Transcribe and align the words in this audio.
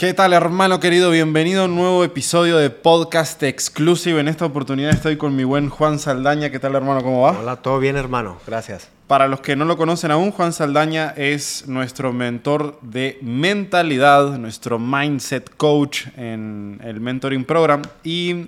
¿Qué 0.00 0.14
tal 0.14 0.32
hermano 0.32 0.80
querido? 0.80 1.10
Bienvenido 1.10 1.60
a 1.60 1.64
un 1.66 1.74
nuevo 1.74 2.04
episodio 2.04 2.56
de 2.56 2.70
Podcast 2.70 3.42
Exclusive. 3.42 4.18
En 4.18 4.28
esta 4.28 4.46
oportunidad 4.46 4.92
estoy 4.92 5.18
con 5.18 5.36
mi 5.36 5.44
buen 5.44 5.68
Juan 5.68 5.98
Saldaña. 5.98 6.48
¿Qué 6.48 6.58
tal 6.58 6.74
hermano? 6.74 7.02
¿Cómo 7.02 7.20
va? 7.20 7.38
Hola, 7.38 7.56
todo 7.56 7.78
bien 7.78 7.96
hermano, 7.96 8.38
gracias. 8.46 8.88
Para 9.06 9.28
los 9.28 9.42
que 9.42 9.56
no 9.56 9.66
lo 9.66 9.76
conocen 9.76 10.10
aún, 10.10 10.30
Juan 10.30 10.54
Saldaña 10.54 11.12
es 11.18 11.68
nuestro 11.68 12.14
mentor 12.14 12.78
de 12.80 13.18
mentalidad, 13.20 14.38
nuestro 14.38 14.78
mindset 14.78 15.54
coach 15.58 16.06
en 16.16 16.80
el 16.82 16.98
Mentoring 16.98 17.44
Program 17.44 17.82
y 18.02 18.46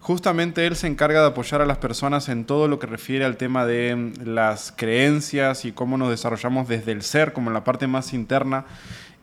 justamente 0.00 0.66
él 0.66 0.74
se 0.74 0.88
encarga 0.88 1.20
de 1.20 1.28
apoyar 1.28 1.60
a 1.60 1.66
las 1.66 1.78
personas 1.78 2.28
en 2.28 2.44
todo 2.44 2.66
lo 2.66 2.80
que 2.80 2.88
refiere 2.88 3.24
al 3.24 3.36
tema 3.36 3.66
de 3.66 4.14
las 4.24 4.74
creencias 4.76 5.64
y 5.64 5.70
cómo 5.70 5.96
nos 5.96 6.10
desarrollamos 6.10 6.66
desde 6.66 6.90
el 6.90 7.02
ser, 7.02 7.32
como 7.32 7.50
en 7.50 7.54
la 7.54 7.62
parte 7.62 7.86
más 7.86 8.12
interna 8.12 8.64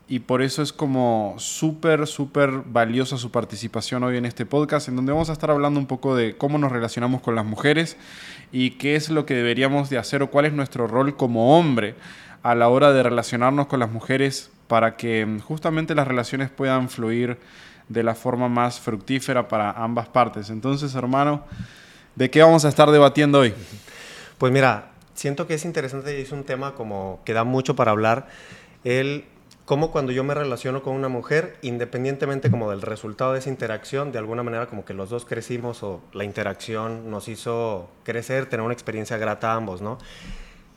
y 0.08 0.20
por 0.20 0.42
eso 0.42 0.62
es 0.62 0.72
como 0.72 1.34
súper, 1.38 2.06
súper 2.06 2.52
valiosa 2.66 3.18
su 3.18 3.32
participación 3.32 4.04
hoy 4.04 4.18
en 4.18 4.26
este 4.26 4.46
podcast, 4.46 4.88
en 4.88 4.96
donde 4.96 5.12
vamos 5.12 5.30
a 5.30 5.34
estar 5.34 5.50
hablando 5.50 5.80
un 5.80 5.88
poco 5.88 6.16
de 6.16 6.38
cómo 6.38 6.60
nos 6.60 6.72
relacionamos 6.72 7.22
con 7.22 7.34
las 7.34 7.46
mujeres 7.46 7.98
y 8.52 8.72
qué 8.72 8.96
es 8.96 9.10
lo 9.10 9.26
que 9.26 9.34
deberíamos 9.34 9.90
de 9.90 9.98
hacer 9.98 10.22
o 10.22 10.30
cuál 10.30 10.46
es 10.46 10.54
nuestro 10.54 10.88
rol 10.88 11.18
como 11.18 11.58
hombre 11.58 11.96
a 12.44 12.54
la 12.54 12.70
hora 12.70 12.94
de 12.94 13.02
relacionarnos 13.02 13.66
con 13.66 13.80
las 13.80 13.90
mujeres 13.90 14.52
para 14.68 14.96
que 14.96 15.26
mm, 15.26 15.40
justamente 15.40 15.96
las 15.96 16.08
relaciones 16.08 16.52
puedan 16.52 16.90
fluir 16.90 17.40
de 17.90 18.04
la 18.04 18.14
forma 18.14 18.48
más 18.48 18.80
fructífera 18.80 19.48
para 19.48 19.72
ambas 19.72 20.08
partes. 20.08 20.52
Entonces, 20.52 20.94
hermano, 20.94 21.44
¿de 22.16 22.30
qué 22.30 22.44
vamos 22.44 22.64
a 22.66 22.70
estar 22.70 22.92
debatiendo 22.92 23.40
hoy? 23.40 23.54
Pues 24.38 24.54
mira, 24.54 24.92
siento 25.16 25.48
que 25.48 25.56
es 25.56 25.66
interesante 25.66 26.18
y 26.18 26.22
es 26.22 26.32
un 26.32 26.44
tema 26.44 26.76
como 26.76 27.22
que 27.26 27.34
da 27.34 27.44
mucho 27.44 27.76
para 27.76 27.92
hablar. 27.92 28.28
El 28.84 29.26
cómo 29.66 29.92
cuando 29.92 30.12
yo 30.12 30.24
me 30.24 30.36
relaciono 30.36 30.84
con 30.84 30.94
una 30.94 31.10
mujer, 31.10 31.58
independientemente 31.62 32.52
como 32.52 32.70
del 32.70 32.82
resultado 32.82 33.34
de 33.34 33.40
esa 33.40 33.50
interacción, 33.50 34.12
de 34.12 34.20
alguna 34.20 34.44
manera 34.44 34.68
como 34.68 34.86
que 34.86 34.94
los 34.94 35.10
dos 35.10 35.26
crecimos 35.26 35.82
o 35.82 36.02
la 36.14 36.24
interacción 36.24 37.10
nos 37.10 37.28
hizo 37.28 37.90
crecer, 38.04 38.46
tener 38.46 38.64
una 38.64 38.74
experiencia 38.74 39.18
grata 39.18 39.52
a 39.52 39.56
ambos, 39.56 39.82
¿no? 39.82 39.98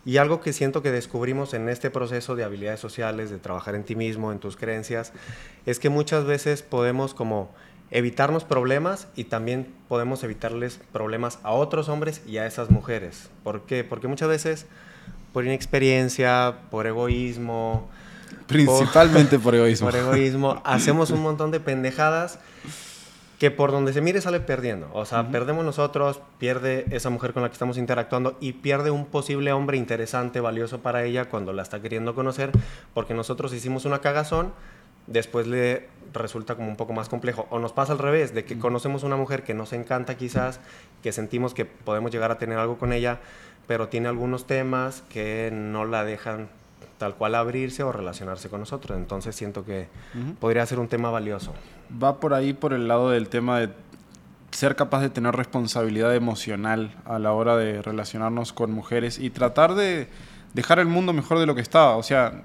Y 0.06 0.16
algo 0.16 0.40
que 0.40 0.54
siento 0.54 0.82
que 0.82 0.90
descubrimos 0.90 1.52
en 1.52 1.68
este 1.68 1.90
proceso 1.90 2.34
de 2.34 2.44
habilidades 2.44 2.80
sociales, 2.80 3.28
de 3.28 3.36
trabajar 3.38 3.74
en 3.74 3.84
ti 3.84 3.94
mismo, 3.94 4.32
en 4.32 4.38
tus 4.38 4.56
creencias, 4.56 5.12
es 5.66 5.78
que 5.78 5.90
muchas 5.90 6.24
veces 6.24 6.62
podemos 6.62 7.12
como 7.12 7.50
evitarnos 7.90 8.44
problemas 8.44 9.08
y 9.16 9.24
también 9.24 9.66
podemos 9.88 10.24
evitarles 10.24 10.80
problemas 10.92 11.40
a 11.42 11.52
otros 11.52 11.90
hombres 11.90 12.22
y 12.26 12.38
a 12.38 12.46
esas 12.46 12.70
mujeres. 12.70 13.28
¿Por 13.44 13.62
qué? 13.66 13.84
Porque 13.84 14.08
muchas 14.08 14.28
veces 14.28 14.66
por 15.34 15.44
inexperiencia, 15.44 16.56
por 16.70 16.86
egoísmo, 16.86 17.88
Principalmente 18.46 19.38
por, 19.38 19.54
egoísmo. 19.54 19.88
Por 19.88 19.98
egoísmo. 19.98 20.62
Hacemos 20.64 21.10
un 21.10 21.22
montón 21.22 21.50
de 21.50 21.60
pendejadas 21.60 22.38
que 23.38 23.52
por 23.52 23.70
donde 23.70 23.92
se 23.92 24.00
mire 24.00 24.20
sale 24.20 24.40
perdiendo. 24.40 24.88
O 24.92 25.04
sea, 25.04 25.28
perdemos 25.30 25.64
nosotros, 25.64 26.20
pierde 26.38 26.86
esa 26.90 27.08
mujer 27.08 27.32
con 27.32 27.42
la 27.42 27.48
que 27.48 27.52
estamos 27.52 27.78
interactuando 27.78 28.36
y 28.40 28.54
pierde 28.54 28.90
un 28.90 29.06
posible 29.06 29.52
hombre 29.52 29.76
interesante, 29.76 30.40
valioso 30.40 30.80
para 30.80 31.04
ella 31.04 31.26
cuando 31.26 31.52
la 31.52 31.62
está 31.62 31.80
queriendo 31.80 32.14
conocer, 32.14 32.50
porque 32.94 33.14
nosotros 33.14 33.52
hicimos 33.52 33.84
una 33.84 34.00
cagazón, 34.00 34.52
después 35.06 35.46
le 35.46 35.86
resulta 36.12 36.56
como 36.56 36.68
un 36.68 36.76
poco 36.76 36.92
más 36.92 37.08
complejo. 37.08 37.46
O 37.50 37.60
nos 37.60 37.72
pasa 37.72 37.92
al 37.92 38.00
revés, 38.00 38.34
de 38.34 38.44
que 38.44 38.58
conocemos 38.58 39.04
una 39.04 39.16
mujer 39.16 39.44
que 39.44 39.54
nos 39.54 39.72
encanta 39.72 40.16
quizás, 40.16 40.58
que 41.02 41.12
sentimos 41.12 41.54
que 41.54 41.64
podemos 41.64 42.10
llegar 42.10 42.32
a 42.32 42.38
tener 42.38 42.58
algo 42.58 42.76
con 42.76 42.92
ella, 42.92 43.20
pero 43.68 43.88
tiene 43.88 44.08
algunos 44.08 44.48
temas 44.48 45.04
que 45.10 45.50
no 45.52 45.84
la 45.84 46.04
dejan 46.04 46.48
tal 46.98 47.14
cual 47.14 47.34
abrirse 47.34 47.82
o 47.82 47.92
relacionarse 47.92 48.48
con 48.48 48.60
nosotros. 48.60 48.98
Entonces 48.98 49.34
siento 49.34 49.64
que 49.64 49.88
podría 50.40 50.66
ser 50.66 50.78
un 50.78 50.88
tema 50.88 51.10
valioso. 51.10 51.54
Va 52.02 52.20
por 52.20 52.34
ahí 52.34 52.52
por 52.52 52.72
el 52.72 52.88
lado 52.88 53.10
del 53.10 53.28
tema 53.28 53.60
de 53.60 53.70
ser 54.50 54.76
capaz 54.76 55.00
de 55.00 55.10
tener 55.10 55.34
responsabilidad 55.34 56.14
emocional 56.14 56.94
a 57.04 57.18
la 57.18 57.32
hora 57.32 57.56
de 57.56 57.82
relacionarnos 57.82 58.52
con 58.52 58.72
mujeres 58.72 59.18
y 59.18 59.30
tratar 59.30 59.74
de 59.74 60.08
dejar 60.54 60.78
el 60.78 60.86
mundo 60.86 61.12
mejor 61.12 61.38
de 61.38 61.46
lo 61.46 61.54
que 61.54 61.60
estaba. 61.60 61.96
O 61.96 62.02
sea, 62.02 62.42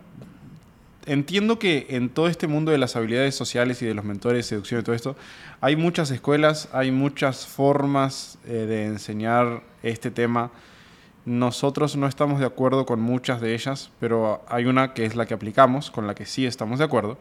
entiendo 1.06 1.60
que 1.60 1.88
en 1.90 2.10
todo 2.10 2.28
este 2.28 2.48
mundo 2.48 2.72
de 2.72 2.78
las 2.78 2.96
habilidades 2.96 3.36
sociales 3.36 3.82
y 3.82 3.86
de 3.86 3.94
los 3.94 4.06
mentores, 4.06 4.46
seducción 4.46 4.82
y 4.82 4.84
todo 4.84 4.96
esto, 4.96 5.16
hay 5.62 5.76
muchas 5.76 6.12
escuelas, 6.12 6.70
hay 6.74 6.92
muchas 6.92 7.48
formas 7.48 8.38
eh, 8.46 8.52
de 8.52 8.86
enseñar 8.86 9.64
este 9.82 10.12
tema 10.12 10.52
nosotros 11.26 11.96
no 11.96 12.08
estamos 12.08 12.40
de 12.40 12.46
acuerdo 12.46 12.86
con 12.86 13.00
muchas 13.00 13.40
de 13.40 13.54
ellas, 13.54 13.92
pero 14.00 14.44
hay 14.48 14.66
una 14.66 14.94
que 14.94 15.06
es 15.06 15.16
la 15.16 15.26
que 15.26 15.34
aplicamos, 15.34 15.92
con 15.92 16.08
la 16.08 16.16
que 16.16 16.26
sí 16.26 16.46
estamos 16.46 16.80
de 16.80 16.86
acuerdo, 16.86 17.18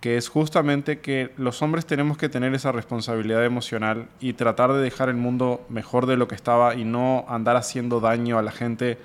que 0.00 0.16
es 0.16 0.28
justamente 0.28 1.00
que 1.00 1.32
los 1.36 1.60
hombres 1.60 1.84
tenemos 1.84 2.16
que 2.16 2.28
tener 2.28 2.54
esa 2.54 2.72
responsabilidad 2.72 3.44
emocional 3.44 4.08
y 4.20 4.32
tratar 4.32 4.72
de 4.72 4.80
dejar 4.80 5.08
el 5.08 5.16
mundo 5.16 5.64
mejor 5.68 6.06
de 6.06 6.16
lo 6.16 6.26
que 6.26 6.34
estaba 6.34 6.74
y 6.74 6.84
no 6.84 7.24
andar 7.28 7.56
haciendo 7.56 8.00
daño 8.00 8.38
a 8.38 8.42
la 8.42 8.52
gente 8.52 8.98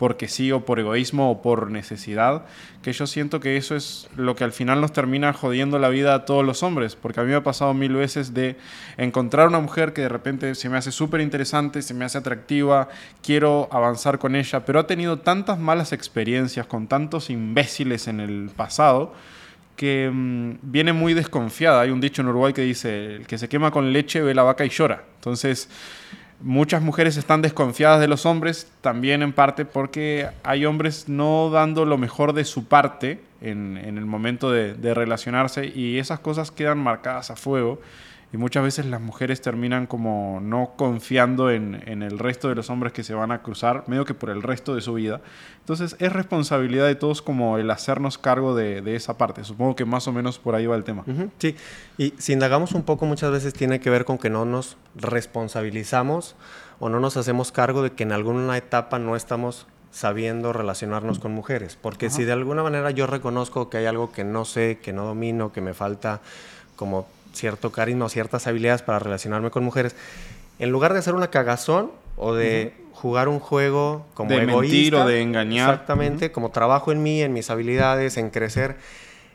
porque 0.00 0.28
sí 0.28 0.50
o 0.50 0.64
por 0.64 0.80
egoísmo 0.80 1.30
o 1.30 1.42
por 1.42 1.70
necesidad, 1.70 2.46
que 2.80 2.90
yo 2.94 3.06
siento 3.06 3.38
que 3.38 3.58
eso 3.58 3.76
es 3.76 4.08
lo 4.16 4.34
que 4.34 4.44
al 4.44 4.52
final 4.52 4.80
nos 4.80 4.94
termina 4.94 5.34
jodiendo 5.34 5.78
la 5.78 5.90
vida 5.90 6.14
a 6.14 6.24
todos 6.24 6.42
los 6.42 6.62
hombres, 6.62 6.96
porque 6.96 7.20
a 7.20 7.22
mí 7.22 7.28
me 7.28 7.36
ha 7.36 7.42
pasado 7.42 7.74
mil 7.74 7.92
veces 7.92 8.32
de 8.32 8.56
encontrar 8.96 9.48
una 9.48 9.60
mujer 9.60 9.92
que 9.92 10.00
de 10.00 10.08
repente 10.08 10.54
se 10.54 10.70
me 10.70 10.78
hace 10.78 10.90
súper 10.90 11.20
interesante, 11.20 11.82
se 11.82 11.92
me 11.92 12.06
hace 12.06 12.16
atractiva, 12.16 12.88
quiero 13.22 13.68
avanzar 13.70 14.18
con 14.18 14.36
ella, 14.36 14.64
pero 14.64 14.80
ha 14.80 14.86
tenido 14.86 15.18
tantas 15.18 15.58
malas 15.58 15.92
experiencias 15.92 16.66
con 16.66 16.86
tantos 16.86 17.28
imbéciles 17.28 18.08
en 18.08 18.20
el 18.20 18.50
pasado, 18.56 19.12
que 19.76 20.10
mm, 20.10 20.60
viene 20.62 20.94
muy 20.94 21.12
desconfiada. 21.12 21.82
Hay 21.82 21.90
un 21.90 22.00
dicho 22.00 22.22
en 22.22 22.28
Uruguay 22.28 22.54
que 22.54 22.62
dice, 22.62 23.16
el 23.16 23.26
que 23.26 23.36
se 23.36 23.50
quema 23.50 23.70
con 23.70 23.92
leche 23.92 24.22
ve 24.22 24.34
la 24.34 24.44
vaca 24.44 24.64
y 24.64 24.70
llora. 24.70 25.04
Entonces, 25.16 25.68
Muchas 26.42 26.82
mujeres 26.82 27.16
están 27.16 27.42
desconfiadas 27.42 28.00
de 28.00 28.08
los 28.08 28.24
hombres, 28.24 28.66
también 28.80 29.22
en 29.22 29.32
parte 29.32 29.64
porque 29.66 30.28
hay 30.42 30.64
hombres 30.64 31.08
no 31.08 31.50
dando 31.50 31.84
lo 31.84 31.98
mejor 31.98 32.32
de 32.32 32.44
su 32.44 32.64
parte 32.64 33.20
en, 33.42 33.76
el 33.76 34.06
momento 34.06 34.50
de, 34.50 34.74
de 34.74 34.94
relacionarse 34.94 35.66
y 35.66 35.98
esas 35.98 36.20
cosas 36.20 36.50
quedan 36.50 36.78
marcadas 36.78 37.30
a 37.30 37.36
fuego 37.36 37.80
y 38.32 38.36
muchas 38.36 38.62
veces 38.62 38.86
las 38.86 39.00
mujeres 39.00 39.40
terminan 39.40 39.86
como 39.86 40.40
no 40.40 40.74
confiando 40.76 41.50
en, 41.50 41.74
el 41.74 42.18
resto 42.18 42.48
de 42.48 42.54
los 42.54 42.70
hombres 42.70 42.92
que 42.92 43.02
se 43.02 43.12
van 43.12 43.32
a 43.32 43.42
cruzar, 43.42 43.84
medio 43.88 44.04
que 44.04 44.14
por 44.14 44.30
el 44.30 44.42
resto 44.42 44.74
de 44.74 44.80
su 44.80 44.94
vida. 44.94 45.20
Entonces 45.58 45.96
es 45.98 46.12
responsabilidad 46.12 46.86
de 46.86 46.94
todos 46.94 47.22
como 47.22 47.58
el 47.58 47.70
hacernos 47.70 48.18
cargo 48.18 48.54
de, 48.54 48.94
esa 48.94 49.18
parte. 49.18 49.42
Supongo 49.42 49.74
que 49.74 49.84
más 49.84 50.06
o 50.06 50.12
menos 50.12 50.38
por 50.38 50.54
ahí 50.54 50.66
va 50.66 50.76
el 50.76 50.84
tema. 50.84 51.04
sí, 51.38 51.56
y 51.98 52.14
si 52.18 52.32
indagamos 52.32 52.72
un 52.72 52.84
poco 52.84 53.04
muchas 53.04 53.32
veces 53.32 53.52
tiene 53.52 53.80
que 53.80 53.90
ver 53.90 54.04
con 54.04 54.16
que 54.16 54.30
no 54.30 54.44
nos 54.44 54.76
responsabilizamos 54.94 56.36
o 56.78 56.88
no 56.88 57.00
nos 57.00 57.16
hacemos 57.16 57.50
cargo 57.50 57.82
de 57.82 57.92
que 57.92 58.04
en 58.04 58.12
alguna 58.12 58.56
etapa 58.56 59.00
no 59.00 59.16
estamos 59.16 59.66
sabiendo 59.90 60.52
relacionarnos 60.52 61.18
con 61.18 61.32
mujeres. 61.32 61.76
Porque 61.80 62.10
si 62.10 62.24
de 62.24 62.32
alguna 62.32 62.62
manera 62.62 62.92
yo 62.92 63.08
reconozco 63.08 63.70
que 63.70 63.78
hay 63.78 63.86
algo 63.86 64.12
que 64.12 64.22
no 64.22 64.44
sé, 64.44 64.78
que 64.80 64.92
no 64.92 65.04
domino, 65.04 65.52
que 65.52 65.60
me 65.60 65.74
falta 65.74 66.20
como 66.76 67.08
cierto 67.32 67.72
carisma 67.72 68.06
o 68.06 68.08
ciertas 68.08 68.46
habilidades 68.46 68.82
para 68.82 68.98
relacionarme 68.98 69.50
con 69.50 69.64
mujeres, 69.64 69.94
en 70.58 70.70
lugar 70.70 70.92
de 70.92 70.98
hacer 70.98 71.14
una 71.14 71.30
cagazón 71.30 71.90
o 72.16 72.34
de 72.34 72.74
jugar 72.92 73.28
un 73.28 73.40
juego 73.40 74.06
como 74.14 74.30
de 74.30 74.44
mentir 74.46 74.94
o 74.94 75.06
de 75.06 75.22
engañar. 75.22 75.70
Exactamente, 75.70 76.32
como 76.32 76.50
trabajo 76.50 76.92
en 76.92 77.02
mí, 77.02 77.22
en 77.22 77.32
mis 77.32 77.48
habilidades, 77.48 78.18
en 78.18 78.28
crecer, 78.28 78.76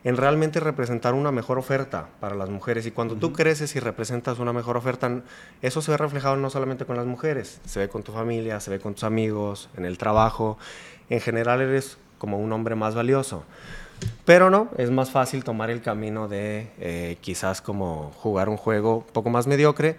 en 0.03 0.17
realmente 0.17 0.59
representar 0.59 1.15
una 1.15 1.31
mejor 1.31 1.57
oferta 1.57 2.09
para 2.19 2.35
las 2.35 2.49
mujeres. 2.51 2.85
Y 2.85 2.91
cuando 2.91 3.15
tú 3.15 3.33
creces 3.33 3.75
y 3.75 3.79
representas 3.79 4.37
una 4.37 4.53
mejor 4.53 4.77
oferta, 4.77 5.23
eso 5.63 5.81
se 5.81 5.89
ve 5.89 5.97
reflejado 5.97 6.35
no 6.35 6.51
solamente 6.51 6.85
con 6.85 6.95
las 6.95 7.07
mujeres, 7.07 7.59
se 7.65 7.79
ve 7.79 7.89
con 7.89 8.03
tu 8.03 8.11
familia, 8.11 8.59
se 8.59 8.69
ve 8.69 8.79
con 8.79 8.93
tus 8.93 9.03
amigos, 9.03 9.67
en 9.75 9.85
el 9.85 9.97
trabajo. 9.97 10.59
En 11.09 11.21
general 11.21 11.61
eres 11.61 11.97
como 12.19 12.37
un 12.37 12.51
hombre 12.51 12.75
más 12.75 12.93
valioso. 12.93 13.45
Pero 14.25 14.49
no, 14.49 14.69
es 14.77 14.89
más 14.89 15.11
fácil 15.11 15.43
tomar 15.43 15.69
el 15.69 15.81
camino 15.81 16.27
de 16.27 16.71
eh, 16.79 17.17
quizás 17.21 17.61
como 17.61 18.11
jugar 18.17 18.49
un 18.49 18.57
juego 18.57 18.97
un 18.97 19.13
poco 19.13 19.29
más 19.29 19.45
mediocre. 19.45 19.97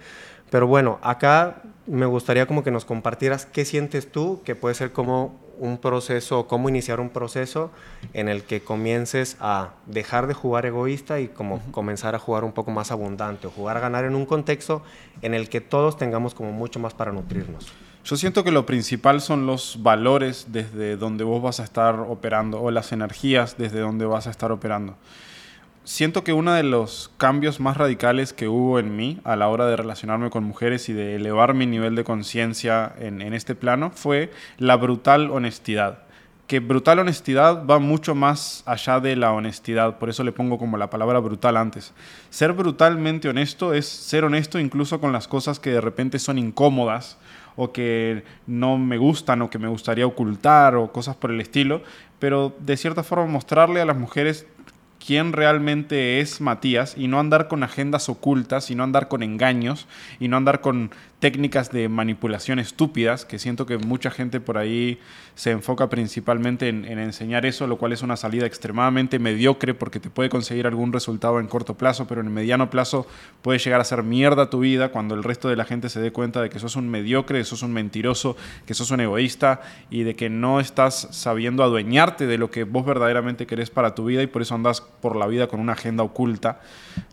Pero 0.50 0.66
bueno, 0.66 0.98
acá 1.02 1.62
me 1.86 2.06
gustaría 2.06 2.46
como 2.46 2.62
que 2.62 2.70
nos 2.70 2.84
compartieras 2.84 3.46
qué 3.46 3.64
sientes 3.64 4.10
tú, 4.10 4.42
que 4.44 4.54
puede 4.54 4.74
ser 4.74 4.92
como 4.92 5.38
un 5.58 5.78
proceso, 5.78 6.46
cómo 6.46 6.68
iniciar 6.68 7.00
un 7.00 7.10
proceso 7.10 7.70
en 8.12 8.28
el 8.28 8.42
que 8.44 8.60
comiences 8.60 9.36
a 9.40 9.70
dejar 9.86 10.26
de 10.26 10.34
jugar 10.34 10.66
egoísta 10.66 11.20
y 11.20 11.28
como 11.28 11.60
comenzar 11.72 12.14
a 12.14 12.18
jugar 12.18 12.44
un 12.44 12.52
poco 12.52 12.70
más 12.70 12.90
abundante 12.90 13.46
o 13.46 13.50
jugar 13.50 13.76
a 13.76 13.80
ganar 13.80 14.04
en 14.04 14.14
un 14.14 14.26
contexto 14.26 14.82
en 15.22 15.34
el 15.34 15.48
que 15.48 15.60
todos 15.60 15.96
tengamos 15.96 16.34
como 16.34 16.52
mucho 16.52 16.78
más 16.78 16.94
para 16.94 17.12
nutrirnos. 17.12 17.72
Yo 18.06 18.14
siento 18.16 18.44
que 18.44 18.52
lo 18.52 18.66
principal 18.66 19.20
son 19.20 19.46
los 19.46 19.82
valores 19.82 20.46
desde 20.52 20.96
donde 20.96 21.24
vos 21.24 21.42
vas 21.42 21.58
a 21.58 21.64
estar 21.64 21.98
operando 21.98 22.62
o 22.62 22.70
las 22.70 22.92
energías 22.92 23.58
desde 23.58 23.80
donde 23.80 24.06
vas 24.06 24.28
a 24.28 24.30
estar 24.30 24.52
operando. 24.52 24.94
Siento 25.82 26.22
que 26.22 26.32
uno 26.32 26.52
de 26.52 26.62
los 26.62 27.10
cambios 27.16 27.58
más 27.58 27.76
radicales 27.76 28.32
que 28.32 28.46
hubo 28.46 28.78
en 28.78 28.94
mí 28.94 29.18
a 29.24 29.34
la 29.34 29.48
hora 29.48 29.66
de 29.66 29.74
relacionarme 29.74 30.30
con 30.30 30.44
mujeres 30.44 30.88
y 30.88 30.92
de 30.92 31.16
elevar 31.16 31.54
mi 31.54 31.66
nivel 31.66 31.96
de 31.96 32.04
conciencia 32.04 32.94
en, 33.00 33.22
en 33.22 33.34
este 33.34 33.56
plano 33.56 33.90
fue 33.92 34.30
la 34.58 34.76
brutal 34.76 35.32
honestidad 35.32 36.06
que 36.46 36.60
brutal 36.60 37.00
honestidad 37.00 37.66
va 37.66 37.80
mucho 37.80 38.14
más 38.14 38.62
allá 38.66 39.00
de 39.00 39.16
la 39.16 39.32
honestidad, 39.32 39.98
por 39.98 40.08
eso 40.08 40.22
le 40.22 40.30
pongo 40.30 40.58
como 40.58 40.76
la 40.76 40.90
palabra 40.90 41.18
brutal 41.18 41.56
antes. 41.56 41.92
Ser 42.30 42.52
brutalmente 42.52 43.28
honesto 43.28 43.74
es 43.74 43.88
ser 43.88 44.24
honesto 44.24 44.60
incluso 44.60 45.00
con 45.00 45.12
las 45.12 45.26
cosas 45.26 45.58
que 45.58 45.70
de 45.70 45.80
repente 45.80 46.20
son 46.20 46.38
incómodas 46.38 47.18
o 47.56 47.72
que 47.72 48.24
no 48.46 48.78
me 48.78 48.98
gustan 48.98 49.42
o 49.42 49.50
que 49.50 49.58
me 49.58 49.68
gustaría 49.68 50.06
ocultar 50.06 50.76
o 50.76 50.92
cosas 50.92 51.16
por 51.16 51.30
el 51.30 51.40
estilo, 51.40 51.82
pero 52.18 52.54
de 52.60 52.76
cierta 52.76 53.02
forma 53.02 53.26
mostrarle 53.26 53.80
a 53.80 53.86
las 53.86 53.96
mujeres 53.96 54.46
quién 55.04 55.32
realmente 55.32 56.20
es 56.20 56.40
Matías 56.40 56.94
y 56.96 57.06
no 57.08 57.20
andar 57.20 57.48
con 57.48 57.62
agendas 57.62 58.08
ocultas 58.08 58.70
y 58.70 58.74
no 58.74 58.82
andar 58.82 59.08
con 59.08 59.22
engaños 59.22 59.86
y 60.18 60.28
no 60.28 60.36
andar 60.36 60.60
con 60.60 60.90
técnicas 61.18 61.72
de 61.72 61.88
manipulación 61.88 62.58
estúpidas, 62.58 63.24
que 63.24 63.38
siento 63.38 63.64
que 63.64 63.78
mucha 63.78 64.10
gente 64.10 64.38
por 64.38 64.58
ahí 64.58 65.00
se 65.34 65.50
enfoca 65.50 65.88
principalmente 65.88 66.68
en, 66.68 66.84
enseñar 66.84 67.46
eso, 67.46 67.66
lo 67.66 67.78
cual 67.78 67.92
es 67.92 68.02
una 68.02 68.16
salida 68.16 68.46
extremadamente 68.46 69.18
mediocre 69.18 69.72
porque 69.72 69.98
te 69.98 70.10
puede 70.10 70.28
conseguir 70.28 70.66
algún 70.66 70.92
resultado 70.92 71.40
en 71.40 71.46
corto 71.46 71.74
plazo, 71.74 72.06
pero 72.06 72.20
en 72.20 72.26
el 72.26 72.32
mediano 72.32 72.68
plazo 72.68 73.06
puede 73.42 73.58
llegar 73.58 73.80
a 73.80 73.84
ser 73.84 74.02
mierda 74.02 74.50
tu 74.50 74.60
vida 74.60 74.90
cuando 74.90 75.14
el 75.14 75.22
resto 75.22 75.48
de 75.48 75.56
la 75.56 75.64
gente 75.64 75.88
se 75.88 76.00
dé 76.00 76.12
cuenta 76.12 76.42
de 76.42 76.50
que 76.50 76.58
sos 76.58 76.76
un 76.76 76.88
mediocre, 76.88 77.38
que 77.38 77.44
sos 77.44 77.62
un 77.62 77.72
mentiroso, 77.72 78.36
que 78.66 78.74
sos 78.74 78.90
un 78.90 79.00
egoísta 79.00 79.62
y 79.90 80.02
de 80.02 80.16
que 80.16 80.28
no 80.28 80.60
estás 80.60 81.08
sabiendo 81.12 81.62
adueñarte 81.62 82.26
de 82.26 82.38
lo 82.38 82.50
que 82.50 82.64
vos 82.64 82.84
verdaderamente 82.84 83.46
querés 83.46 83.70
para 83.70 83.94
tu 83.94 84.04
vida 84.04 84.22
y 84.22 84.26
por 84.26 84.42
eso 84.42 84.54
andas 84.54 84.80
por 84.80 85.16
la 85.16 85.26
vida 85.26 85.46
con 85.46 85.60
una 85.60 85.72
agenda 85.72 86.02
oculta, 86.02 86.60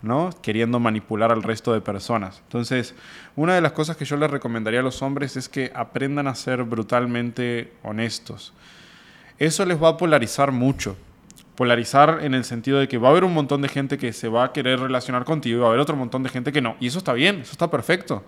¿no? 0.01 0.29
Queriendo 0.41 0.79
manipular 0.79 1.31
al 1.31 1.44
resto 1.44 1.73
de 1.73 1.81
personas. 1.81 2.41
Entonces, 2.44 2.95
una 3.35 3.55
de 3.55 3.61
las 3.61 3.71
cosas 3.71 3.93
que 3.98 4.06
yo 4.06 4.18
les 4.18 4.30
recomendaría 4.30 4.80
a 4.80 4.84
los 4.84 5.01
hombres 5.01 5.38
es 5.38 5.50
que 5.50 5.72
aprendan 5.75 6.28
a 6.28 6.36
ser 6.36 6.63
brutalmente 6.63 7.74
honestos. 7.84 8.54
Eso 9.40 9.66
les 9.66 9.81
va 9.81 9.90
a 9.90 9.98
polarizar 9.98 10.51
mucho. 10.51 10.95
Polarizar 11.56 12.19
en 12.22 12.34
el 12.34 12.45
sentido 12.45 12.80
de 12.80 12.88
que 12.88 12.98
va 12.98 13.10
a 13.10 13.12
haber 13.12 13.24
un 13.24 13.34
montón 13.34 13.62
de 13.62 13.69
gente 13.69 13.98
que 13.98 14.13
se 14.13 14.28
va 14.28 14.45
a 14.45 14.51
querer 14.54 14.80
relacionar 14.80 15.24
contigo 15.24 15.57
y 15.57 15.60
va 15.60 15.68
a 15.68 15.69
haber 15.69 15.81
otro 15.81 15.95
montón 15.95 16.24
de 16.24 16.30
gente 16.30 16.51
que 16.51 16.62
no. 16.62 16.75
Y 16.80 16.88
eso 16.88 16.98
está 16.98 17.13
bien, 17.13 17.42
eso 17.42 17.51
está 17.51 17.69
perfecto. 17.69 18.24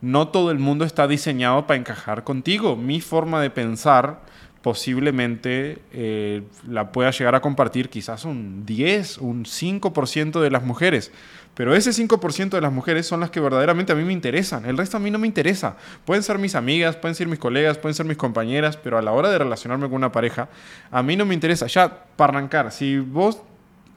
No 0.00 0.28
todo 0.28 0.50
el 0.50 0.58
mundo 0.58 0.84
está 0.84 1.06
diseñado 1.06 1.66
para 1.66 1.78
encajar 1.78 2.24
contigo. 2.24 2.76
Mi 2.76 3.00
forma 3.00 3.40
de 3.40 3.50
pensar 3.50 4.20
posiblemente 4.62 5.78
eh, 5.92 6.42
la 6.68 6.92
pueda 6.92 7.10
llegar 7.10 7.34
a 7.34 7.40
compartir 7.40 7.88
quizás 7.88 8.24
un 8.24 8.66
10, 8.66 9.18
un 9.18 9.44
5% 9.44 10.40
de 10.40 10.50
las 10.50 10.62
mujeres. 10.62 11.12
Pero 11.54 11.74
ese 11.74 11.90
5% 11.90 12.50
de 12.50 12.60
las 12.60 12.72
mujeres 12.72 13.06
son 13.06 13.20
las 13.20 13.30
que 13.30 13.40
verdaderamente 13.40 13.92
a 13.92 13.94
mí 13.94 14.04
me 14.04 14.12
interesan. 14.12 14.64
El 14.66 14.78
resto 14.78 14.96
a 14.96 15.00
mí 15.00 15.10
no 15.10 15.18
me 15.18 15.26
interesa. 15.26 15.76
Pueden 16.04 16.22
ser 16.22 16.38
mis 16.38 16.54
amigas, 16.54 16.96
pueden 16.96 17.14
ser 17.14 17.26
mis 17.26 17.38
colegas, 17.38 17.76
pueden 17.76 17.94
ser 17.94 18.06
mis 18.06 18.16
compañeras, 18.16 18.76
pero 18.76 18.98
a 18.98 19.02
la 19.02 19.12
hora 19.12 19.30
de 19.30 19.38
relacionarme 19.38 19.86
con 19.86 19.96
una 19.96 20.12
pareja, 20.12 20.48
a 20.90 21.02
mí 21.02 21.16
no 21.16 21.26
me 21.26 21.34
interesa. 21.34 21.66
Ya, 21.66 22.04
para 22.16 22.38
arrancar, 22.38 22.70
si 22.70 22.98
vos 22.98 23.42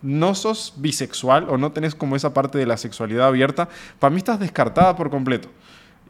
no 0.02 0.36
sos 0.36 0.74
bisexual 0.78 1.50
o 1.50 1.58
no 1.58 1.72
tenés 1.72 1.96
como 1.96 2.16
esa 2.16 2.34
parte 2.34 2.58
de 2.58 2.66
la 2.66 2.78
sexualidad 2.78 3.28
abierta, 3.28 3.70
para 4.00 4.12
mí 4.12 4.18
estás 4.18 4.40
descartada 4.40 4.96
por 4.96 5.10
completo. 5.10 5.50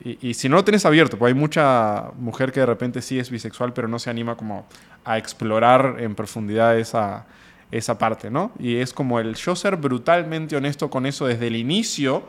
Y, 0.02 0.34
si 0.34 0.50
no 0.50 0.58
lo 0.58 0.66
tenés 0.66 0.86
abierto, 0.86 1.18
pues 1.18 1.34
hay 1.34 1.40
mucha 1.40 2.12
mujer 2.18 2.52
que 2.52 2.60
de 2.60 2.66
repente 2.66 3.02
sí 3.02 3.20
es 3.20 3.30
bisexual, 3.30 3.72
pero 3.74 3.88
no 3.88 4.00
se 4.00 4.10
anima 4.10 4.36
como 4.36 4.66
a 5.06 5.18
explorar 5.18 5.96
en 6.00 6.14
profundidad 6.14 6.78
esa, 6.78 7.26
esa 7.72 7.98
parte, 7.98 8.30
¿no? 8.30 8.52
Y 8.60 8.78
es 8.78 8.92
como 8.92 9.20
el 9.20 9.36
yo 9.36 9.56
ser 9.56 9.78
brutalmente 9.78 10.58
honesto 10.58 10.90
con 10.90 11.06
eso 11.06 11.26
desde 11.26 11.48
el 11.48 11.56
inicio 11.56 12.24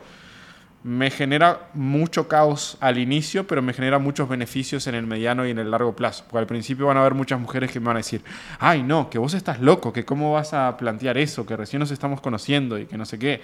me 0.85 1.09
genera 1.09 1.69
mucho 1.73 2.27
caos 2.27 2.77
al 2.79 2.99
inicio, 2.99 3.47
pero 3.47 3.63
me 3.63 3.73
genera 3.73 3.97
muchos 3.97 4.29
beneficios 4.29 4.85
en 4.85 4.93
el 4.93 5.07
mediano 5.07 5.43
y 5.47 5.49
en 5.49 5.57
el 5.57 5.71
largo 5.71 5.95
plazo. 5.95 6.25
Porque 6.29 6.41
al 6.41 6.45
principio 6.45 6.85
van 6.85 6.97
a 6.97 6.99
haber 6.99 7.15
muchas 7.15 7.39
mujeres 7.39 7.71
que 7.71 7.79
me 7.79 7.87
van 7.87 7.95
a 7.95 8.01
decir, 8.01 8.21
ay 8.59 8.83
no, 8.83 9.09
que 9.09 9.17
vos 9.17 9.33
estás 9.33 9.59
loco, 9.59 9.91
que 9.91 10.05
cómo 10.05 10.33
vas 10.33 10.53
a 10.53 10.77
plantear 10.77 11.17
eso, 11.17 11.43
que 11.43 11.57
recién 11.57 11.79
nos 11.79 11.89
estamos 11.89 12.21
conociendo 12.21 12.77
y 12.77 12.85
que 12.85 12.99
no 12.99 13.05
sé 13.07 13.17
qué. 13.17 13.41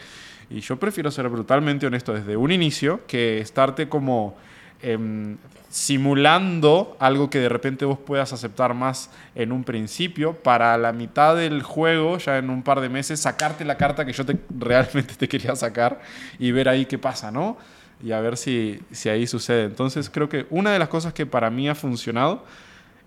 Y 0.51 0.59
yo 0.59 0.77
prefiero 0.77 1.09
ser 1.09 1.27
brutalmente 1.29 1.87
honesto 1.87 2.13
desde 2.13 2.37
un 2.37 2.51
inicio 2.51 3.07
que 3.07 3.39
estarte 3.39 3.89
como 3.89 4.37
em, 4.81 5.37
simulando 5.69 6.97
algo 6.99 7.29
que 7.29 7.39
de 7.39 7.49
repente 7.49 7.85
vos 7.85 7.97
puedas 7.97 8.33
aceptar 8.33 8.73
más 8.73 9.09
en 9.35 9.51
un 9.51 9.63
principio 9.63 10.33
para 10.33 10.77
la 10.77 10.91
mitad 10.91 11.35
del 11.35 11.63
juego, 11.63 12.17
ya 12.17 12.37
en 12.37 12.49
un 12.49 12.61
par 12.61 12.81
de 12.81 12.89
meses, 12.89 13.21
sacarte 13.21 13.63
la 13.63 13.77
carta 13.77 14.05
que 14.05 14.11
yo 14.11 14.25
te, 14.25 14.37
realmente 14.59 15.15
te 15.15 15.27
quería 15.27 15.55
sacar 15.55 16.01
y 16.37 16.51
ver 16.51 16.67
ahí 16.67 16.85
qué 16.85 16.97
pasa, 16.97 17.31
¿no? 17.31 17.57
Y 18.03 18.11
a 18.11 18.19
ver 18.19 18.35
si, 18.35 18.79
si 18.91 19.09
ahí 19.09 19.27
sucede. 19.27 19.63
Entonces 19.63 20.09
creo 20.09 20.27
que 20.27 20.45
una 20.49 20.71
de 20.71 20.79
las 20.79 20.89
cosas 20.89 21.13
que 21.13 21.25
para 21.25 21.49
mí 21.49 21.69
ha 21.69 21.75
funcionado 21.75 22.43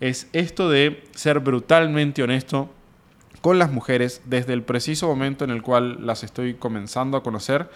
es 0.00 0.28
esto 0.32 0.70
de 0.70 1.04
ser 1.14 1.40
brutalmente 1.40 2.22
honesto 2.22 2.70
con 3.44 3.58
las 3.58 3.70
mujeres 3.70 4.22
desde 4.24 4.54
el 4.54 4.62
preciso 4.62 5.06
momento 5.06 5.44
en 5.44 5.50
el 5.50 5.60
cual 5.60 6.06
las 6.06 6.24
estoy 6.24 6.54
comenzando 6.54 7.18
a 7.18 7.22
conocer 7.22 7.68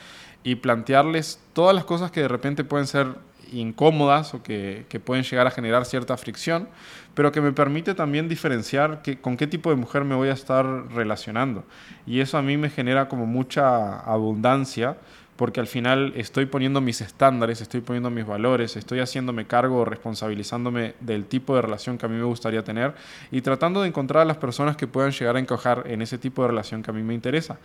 y 0.44 0.56
plantearles 0.56 1.40
todas 1.52 1.75
las 1.75 1.85
cosas 1.85 2.11
que 2.11 2.23
de 2.23 2.29
repente 2.29 2.64
pueden 2.64 2.87
ser 2.87 3.17
incómodas 3.52 4.35
o 4.35 4.43
que, 4.43 4.85
pueden 5.05 5.25
llegar 5.25 5.46
a 5.46 5.50
generar 5.50 5.85
cierta 5.85 6.17
fricción, 6.17 6.69
pero 7.14 7.32
que 7.32 7.40
me 7.40 7.52
permite 7.52 7.94
también 7.94 8.29
diferenciar 8.29 9.02
que, 9.02 9.20
con 9.20 9.37
qué 9.37 9.46
tipo 9.46 9.70
de 9.70 9.76
mujer 9.76 10.05
me 10.05 10.14
voy 10.14 10.29
a 10.29 10.32
estar 10.32 10.67
relacionando. 10.93 11.64
Y 12.06 12.20
eso 12.20 12.38
a 12.38 12.43
mí 12.43 12.56
me 12.56 12.70
genera 12.70 13.08
como 13.08 13.26
mucha 13.26 14.00
abundancia 14.00 14.96
porque 15.38 15.61
al 15.61 15.69
final 15.69 16.12
estoy 16.17 16.46
poniendo 16.46 16.81
mis 16.81 17.00
estándares, 17.00 17.61
estoy 17.61 17.81
poniendo 17.81 18.11
mis 18.11 18.26
valores, 18.26 18.76
estoy 18.76 18.99
haciéndome 18.99 19.46
cargo 19.46 19.79
o 19.79 19.85
responsabilizándome 19.85 20.96
del 20.99 21.26
tipo 21.26 21.55
de 21.55 21.62
relación 21.62 21.96
que 21.96 22.06
a 22.06 22.08
mí 22.08 22.17
me 22.17 22.25
gustaría 22.25 22.64
tener 22.64 22.94
y 23.31 23.40
tratando 23.40 23.81
de 23.82 23.88
encontrar 23.88 24.23
a 24.23 24.25
las 24.25 24.37
personas 24.37 24.76
que 24.76 24.88
puedan 24.88 25.12
llegar 25.12 25.37
a 25.37 25.38
encajar 25.38 25.85
en 25.87 26.02
ese 26.02 26.19
tipo 26.19 26.43
de 26.43 26.49
relación 26.49 26.82
que 26.82 26.90
a 26.90 26.94
mí 26.94 27.05
me 27.05 27.14
interesa, 27.14 27.56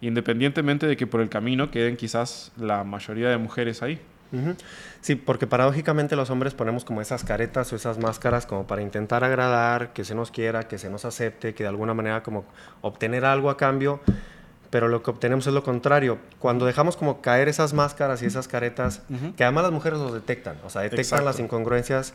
independientemente 0.00 0.86
de 0.86 0.96
que 0.96 1.08
por 1.08 1.20
el 1.20 1.28
camino 1.28 1.68
queden 1.72 1.96
quizás 1.96 2.52
la 2.56 2.84
mayoría 2.84 3.28
de 3.28 3.38
mujeres 3.38 3.82
ahí. 3.82 4.00
Sí, 5.00 5.16
porque 5.16 5.48
paradójicamente 5.48 6.14
los 6.14 6.30
hombres 6.30 6.54
ponemos 6.54 6.84
como 6.84 7.00
esas 7.00 7.24
caretas 7.24 7.72
o 7.72 7.76
esas 7.76 7.98
máscaras 7.98 8.46
como 8.46 8.68
para 8.68 8.82
intentar 8.82 9.24
agradar, 9.24 9.92
que 9.92 10.04
se 10.04 10.14
nos 10.14 10.30
quiera, 10.30 10.68
que 10.68 10.78
se 10.78 10.90
nos 10.90 11.04
acepte, 11.04 11.54
que 11.54 11.64
de 11.64 11.68
alguna 11.70 11.94
manera 11.94 12.22
como 12.22 12.44
obtener 12.82 13.24
algo 13.24 13.50
a 13.50 13.56
cambio, 13.56 14.00
pero 14.70 14.88
lo 14.88 15.02
que 15.02 15.10
obtenemos 15.10 15.46
es 15.46 15.54
lo 15.54 15.62
contrario. 15.62 16.18
Cuando 16.38 16.66
dejamos 16.66 16.96
como 16.96 17.20
caer 17.20 17.48
esas 17.48 17.72
máscaras 17.72 18.22
y 18.22 18.26
esas 18.26 18.48
caretas, 18.48 19.02
que 19.36 19.44
además 19.44 19.64
las 19.64 19.72
mujeres 19.72 19.98
los 19.98 20.12
detectan, 20.12 20.58
o 20.64 20.70
sea, 20.70 20.82
detectan 20.82 21.24
las 21.24 21.38
incongruencias, 21.40 22.14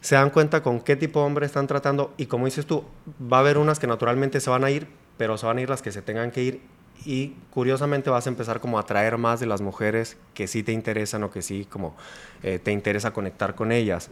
se 0.00 0.14
dan 0.14 0.30
cuenta 0.30 0.62
con 0.62 0.80
qué 0.80 0.96
tipo 0.96 1.20
de 1.20 1.26
hombre 1.26 1.46
están 1.46 1.66
tratando 1.66 2.14
y 2.16 2.26
como 2.26 2.46
dices 2.46 2.66
tú, 2.66 2.84
va 3.20 3.38
a 3.38 3.40
haber 3.40 3.58
unas 3.58 3.78
que 3.78 3.86
naturalmente 3.86 4.40
se 4.40 4.50
van 4.50 4.64
a 4.64 4.70
ir, 4.70 4.88
pero 5.16 5.36
se 5.36 5.46
van 5.46 5.58
a 5.58 5.60
ir 5.60 5.68
las 5.68 5.82
que 5.82 5.92
se 5.92 6.02
tengan 6.02 6.30
que 6.30 6.42
ir 6.42 6.62
y 7.04 7.34
curiosamente 7.50 8.10
vas 8.10 8.26
a 8.26 8.30
empezar 8.30 8.60
como 8.60 8.78
a 8.78 8.82
atraer 8.82 9.18
más 9.18 9.40
de 9.40 9.46
las 9.46 9.60
mujeres 9.60 10.16
que 10.34 10.46
sí 10.46 10.62
te 10.62 10.72
interesan 10.72 11.22
o 11.24 11.30
que 11.30 11.42
sí 11.42 11.66
como 11.68 11.94
eh, 12.42 12.58
te 12.58 12.72
interesa 12.72 13.12
conectar 13.12 13.54
con 13.54 13.72
ellas. 13.72 14.10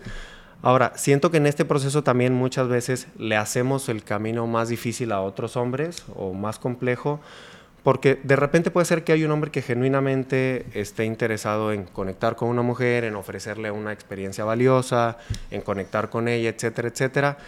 Ahora, 0.61 0.93
siento 0.97 1.31
que 1.31 1.37
en 1.37 1.47
este 1.47 1.65
proceso 1.65 2.03
también 2.03 2.35
muchas 2.35 2.69
veces 2.69 3.07
le 3.17 3.37
hacemos 3.37 3.89
el 3.89 4.03
camino 4.03 4.47
más 4.47 4.69
difícil 4.69 5.13
a 5.13 5.21
otros 5.21 5.57
hombres 5.57 6.05
o 6.17 6.33
más 6.33 6.59
complejo, 6.59 7.21
porque 7.89 8.21
de 8.23 8.37
repente 8.37 8.71
puede 8.71 8.85
ser 8.85 9.03
que 9.03 9.13
hay 9.13 9.25
un 9.25 9.31
hombre 9.31 9.51
que 9.51 9.63
genuinamente 9.63 10.67
esté 10.75 11.07
interesado 11.07 11.73
en 11.73 11.85
conectar 11.85 12.37
con 12.37 12.51
una 12.51 12.61
mujer, 12.61 13.05
en 13.05 13.17
ofrecerle 13.17 13.71
una 13.71 13.95
experiencia 13.95 14.45
valiosa, 14.45 15.17
en 15.51 15.63
conectar 15.63 16.11
con 16.11 16.29
ella, 16.29 16.51
etcétera, 16.51 16.89
etcétera. 16.89 17.39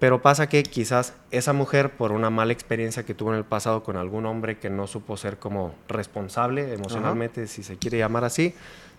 Pero 0.00 0.20
pasa 0.20 0.48
que 0.48 0.64
quizás 0.64 1.14
esa 1.30 1.52
mujer, 1.52 1.92
por 1.92 2.10
una 2.10 2.28
mala 2.28 2.52
experiencia 2.52 3.04
que 3.04 3.14
tuvo 3.14 3.30
en 3.30 3.38
el 3.38 3.44
pasado 3.44 3.84
con 3.84 3.96
algún 3.96 4.26
hombre 4.26 4.58
que 4.58 4.68
no 4.68 4.88
supo 4.88 5.16
ser 5.16 5.38
como 5.38 5.72
responsable 5.86 6.74
emocionalmente, 6.74 7.46
si 7.46 7.62
se 7.62 7.76
quiere 7.76 7.98
llamar 7.98 8.24
así, 8.24 8.56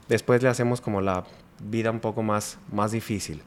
después 0.08 0.42
le 0.42 0.48
hacemos 0.48 0.80
como 0.80 1.02
la 1.02 1.26
vida 1.62 1.92
un 1.92 2.00
poco 2.00 2.24
más, 2.24 2.58
más 2.72 2.94
difícil. 2.94 3.42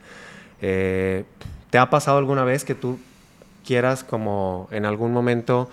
Eh, 0.61 1.23
¿Te 1.71 1.79
ha 1.79 1.89
pasado 1.89 2.19
alguna 2.19 2.43
vez 2.43 2.63
que 2.63 2.75
tú 2.75 2.99
quieras 3.65 4.03
como 4.03 4.67
en 4.69 4.85
algún 4.85 5.11
momento 5.11 5.67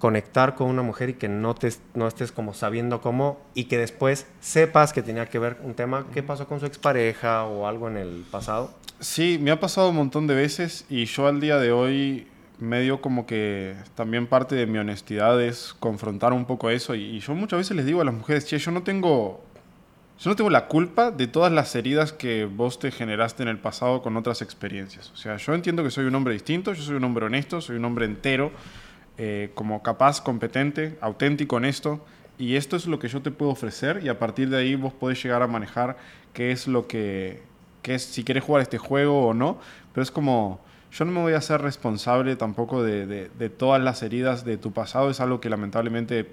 conectar 0.00 0.54
con 0.54 0.68
una 0.68 0.82
mujer 0.82 1.10
y 1.10 1.12
que 1.12 1.28
no, 1.28 1.54
te, 1.54 1.70
no 1.94 2.08
estés 2.08 2.32
como 2.32 2.54
sabiendo 2.54 3.02
cómo 3.02 3.38
y 3.54 3.64
que 3.64 3.76
después 3.76 4.26
sepas 4.40 4.94
que 4.94 5.02
tenía 5.02 5.26
que 5.26 5.38
ver 5.38 5.58
un 5.62 5.74
tema 5.74 6.06
que 6.12 6.22
pasó 6.22 6.48
con 6.48 6.58
su 6.58 6.66
expareja 6.66 7.44
o 7.44 7.68
algo 7.68 7.86
en 7.86 7.98
el 7.98 8.24
pasado? 8.30 8.72
Sí, 8.98 9.38
me 9.40 9.50
ha 9.50 9.60
pasado 9.60 9.90
un 9.90 9.96
montón 9.96 10.26
de 10.26 10.34
veces 10.34 10.86
y 10.88 11.04
yo 11.04 11.28
al 11.28 11.38
día 11.38 11.58
de 11.58 11.70
hoy 11.70 12.26
medio 12.58 13.02
como 13.02 13.26
que 13.26 13.74
también 13.94 14.26
parte 14.26 14.54
de 14.54 14.66
mi 14.66 14.78
honestidad 14.78 15.40
es 15.40 15.74
confrontar 15.78 16.32
un 16.32 16.46
poco 16.46 16.70
eso 16.70 16.94
y, 16.94 17.20
yo 17.20 17.34
muchas 17.34 17.58
veces 17.58 17.76
les 17.76 17.84
digo 17.84 18.00
a 18.00 18.04
las 18.04 18.14
mujeres, 18.14 18.46
che, 18.46 18.58
yo 18.58 18.70
no 18.70 18.82
tengo 18.82 19.44
yo 20.18 20.28
no 20.28 20.36
tengo 20.36 20.50
la 20.50 20.66
culpa 20.66 21.10
de 21.10 21.26
todas 21.26 21.52
las 21.52 21.74
heridas 21.74 22.12
que 22.12 22.46
vos 22.46 22.78
te 22.78 22.90
generaste 22.90 23.42
en 23.42 23.48
el 23.48 23.58
pasado 23.58 24.02
con 24.02 24.18
otras 24.18 24.42
experiencias. 24.42 25.10
O 25.12 25.16
sea, 25.16 25.38
yo 25.38 25.54
entiendo 25.54 25.82
que 25.82 25.90
soy 25.90 26.04
un 26.04 26.14
hombre 26.14 26.34
distinto, 26.34 26.74
yo 26.74 26.82
soy 26.82 26.96
un 26.96 27.04
hombre 27.04 27.24
honesto, 27.24 27.62
soy 27.62 27.76
un 27.76 27.86
hombre 27.86 28.04
entero, 28.04 28.52
eh, 29.22 29.50
como 29.54 29.82
capaz, 29.82 30.22
competente, 30.22 30.96
auténtico, 31.02 31.56
honesto. 31.56 32.02
Y 32.38 32.56
esto 32.56 32.74
es 32.76 32.86
lo 32.86 32.98
que 32.98 33.08
yo 33.08 33.20
te 33.20 33.30
puedo 33.30 33.50
ofrecer 33.50 34.00
y 34.02 34.08
a 34.08 34.18
partir 34.18 34.48
de 34.48 34.56
ahí 34.56 34.76
vos 34.76 34.94
podés 34.94 35.22
llegar 35.22 35.42
a 35.42 35.46
manejar 35.46 35.98
qué 36.32 36.52
es 36.52 36.66
lo 36.66 36.86
que, 36.86 37.42
que 37.82 37.96
es, 37.96 38.02
si 38.02 38.24
quieres 38.24 38.44
jugar 38.44 38.62
este 38.62 38.78
juego 38.78 39.26
o 39.26 39.34
no, 39.34 39.58
pero 39.92 40.02
es 40.02 40.10
como, 40.10 40.58
yo 40.90 41.04
no 41.04 41.12
me 41.12 41.20
voy 41.20 41.34
a 41.34 41.36
hacer 41.36 41.60
responsable 41.60 42.34
tampoco 42.36 42.82
de, 42.82 43.06
de, 43.06 43.50
todas 43.50 43.82
las 43.82 44.02
heridas 44.02 44.46
de 44.46 44.56
tu 44.56 44.72
pasado. 44.72 45.10
Es 45.10 45.20
algo 45.20 45.38
que 45.38 45.50
lamentablemente 45.50 46.26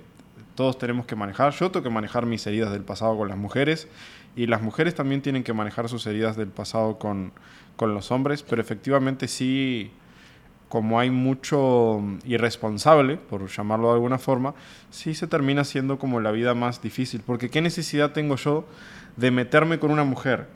todos 0.56 0.78
tenemos 0.78 1.06
que 1.06 1.18
manejar. 1.18 1.52
Yo 1.52 1.70
tengo 1.72 1.84
que 1.84 1.90
manejar 1.90 2.26
mis 2.26 2.48
heridas 2.48 2.72
del 2.72 2.84
pasado 2.84 3.18
con 3.18 3.28
las 3.28 3.38
mujeres 3.38 3.90
y 4.38 4.48
las 4.48 4.62
mujeres 4.62 4.96
también 4.96 5.22
tienen 5.22 5.44
que 5.44 5.52
manejar 5.52 5.90
sus 5.90 6.08
heridas 6.08 6.38
del 6.38 6.48
pasado 6.48 6.98
con, 7.00 7.34
con 7.76 7.94
los 7.94 8.12
hombres, 8.12 8.44
pero 8.44 8.62
efectivamente 8.62 9.28
sí, 9.28 9.92
como 10.70 11.00
hay 11.00 11.10
mucho 11.10 12.02
irresponsable, 12.26 13.18
por 13.18 13.48
llamarlo 13.48 13.88
de 13.88 13.94
alguna 13.94 14.18
forma, 14.18 14.54
sí 14.90 15.14
se 15.14 15.28
termina 15.28 15.64
siendo 15.64 15.98
como 15.98 16.20
la 16.20 16.32
vida 16.32 16.54
más 16.54 16.82
difícil. 16.82 17.22
Porque 17.26 17.50
¿qué 17.50 17.62
necesidad 17.62 18.12
tengo 18.12 18.36
yo 18.36 18.66
de 19.16 19.32
meterme 19.32 19.80
con 19.80 19.92
una 19.92 20.04
mujer 20.04 20.48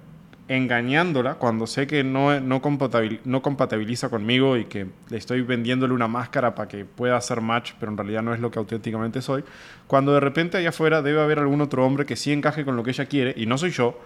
engañándola 0.48 1.36
cuando 1.36 1.66
sé 1.66 1.88
que 1.88 2.04
no, 2.04 2.38
no, 2.42 2.62
compatibiliza 2.62 4.10
conmigo 4.10 4.58
y 4.58 4.66
que 4.66 4.88
le 5.10 5.18
estoy 5.18 5.42
vendiéndole 5.44 5.94
una 5.94 6.10
máscara 6.10 6.56
para 6.56 6.68
que 6.68 6.84
pueda 6.84 7.16
hacer 7.16 7.40
match, 7.40 7.72
pero 7.80 7.92
en 7.92 7.98
realidad 7.98 8.22
no 8.22 8.34
es 8.34 8.42
lo 8.42 8.52
que 8.52 8.60
auténticamente 8.60 9.22
soy, 9.22 9.46
cuando 9.88 10.14
de 10.14 10.20
repente 10.20 10.58
allá 10.58 10.70
afuera 10.70 11.02
debe 11.02 11.22
haber 11.22 11.40
algún 11.40 11.62
otro 11.62 11.86
hombre 11.86 12.06
que 12.06 12.18
sí 12.18 12.34
encaje 12.34 12.66
con 12.66 12.76
lo 12.76 12.84
que 12.84 12.90
ella 12.90 13.06
quiere 13.06 13.34
y 13.38 13.46
no 13.46 13.58
soy 13.58 13.72
yo, 13.72 13.98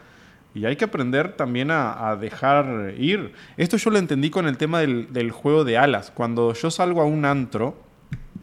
y 0.55 0.65
hay 0.65 0.77
que 0.77 0.85
aprender 0.85 1.33
también 1.33 1.69
a, 1.69 2.17
dejar 2.19 2.93
ir. 2.97 3.33
Esto 3.57 3.75
yo 3.75 3.89
lo 3.91 3.99
entendí 3.99 4.29
con 4.29 4.47
el 4.47 4.57
tema 4.57 4.79
del, 4.79 5.11
del, 5.11 5.31
juego 5.31 5.65
de 5.65 5.77
alas. 5.77 6.11
Cuando 6.15 6.53
yo 6.53 6.71
salgo 6.71 7.01
a 7.01 7.05
un 7.05 7.25
antro, 7.25 7.77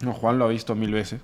Juan 0.05 0.37
lo 0.37 0.45
ha 0.45 0.49
visto 0.49 0.75
mil 0.75 0.93
veces, 0.93 1.21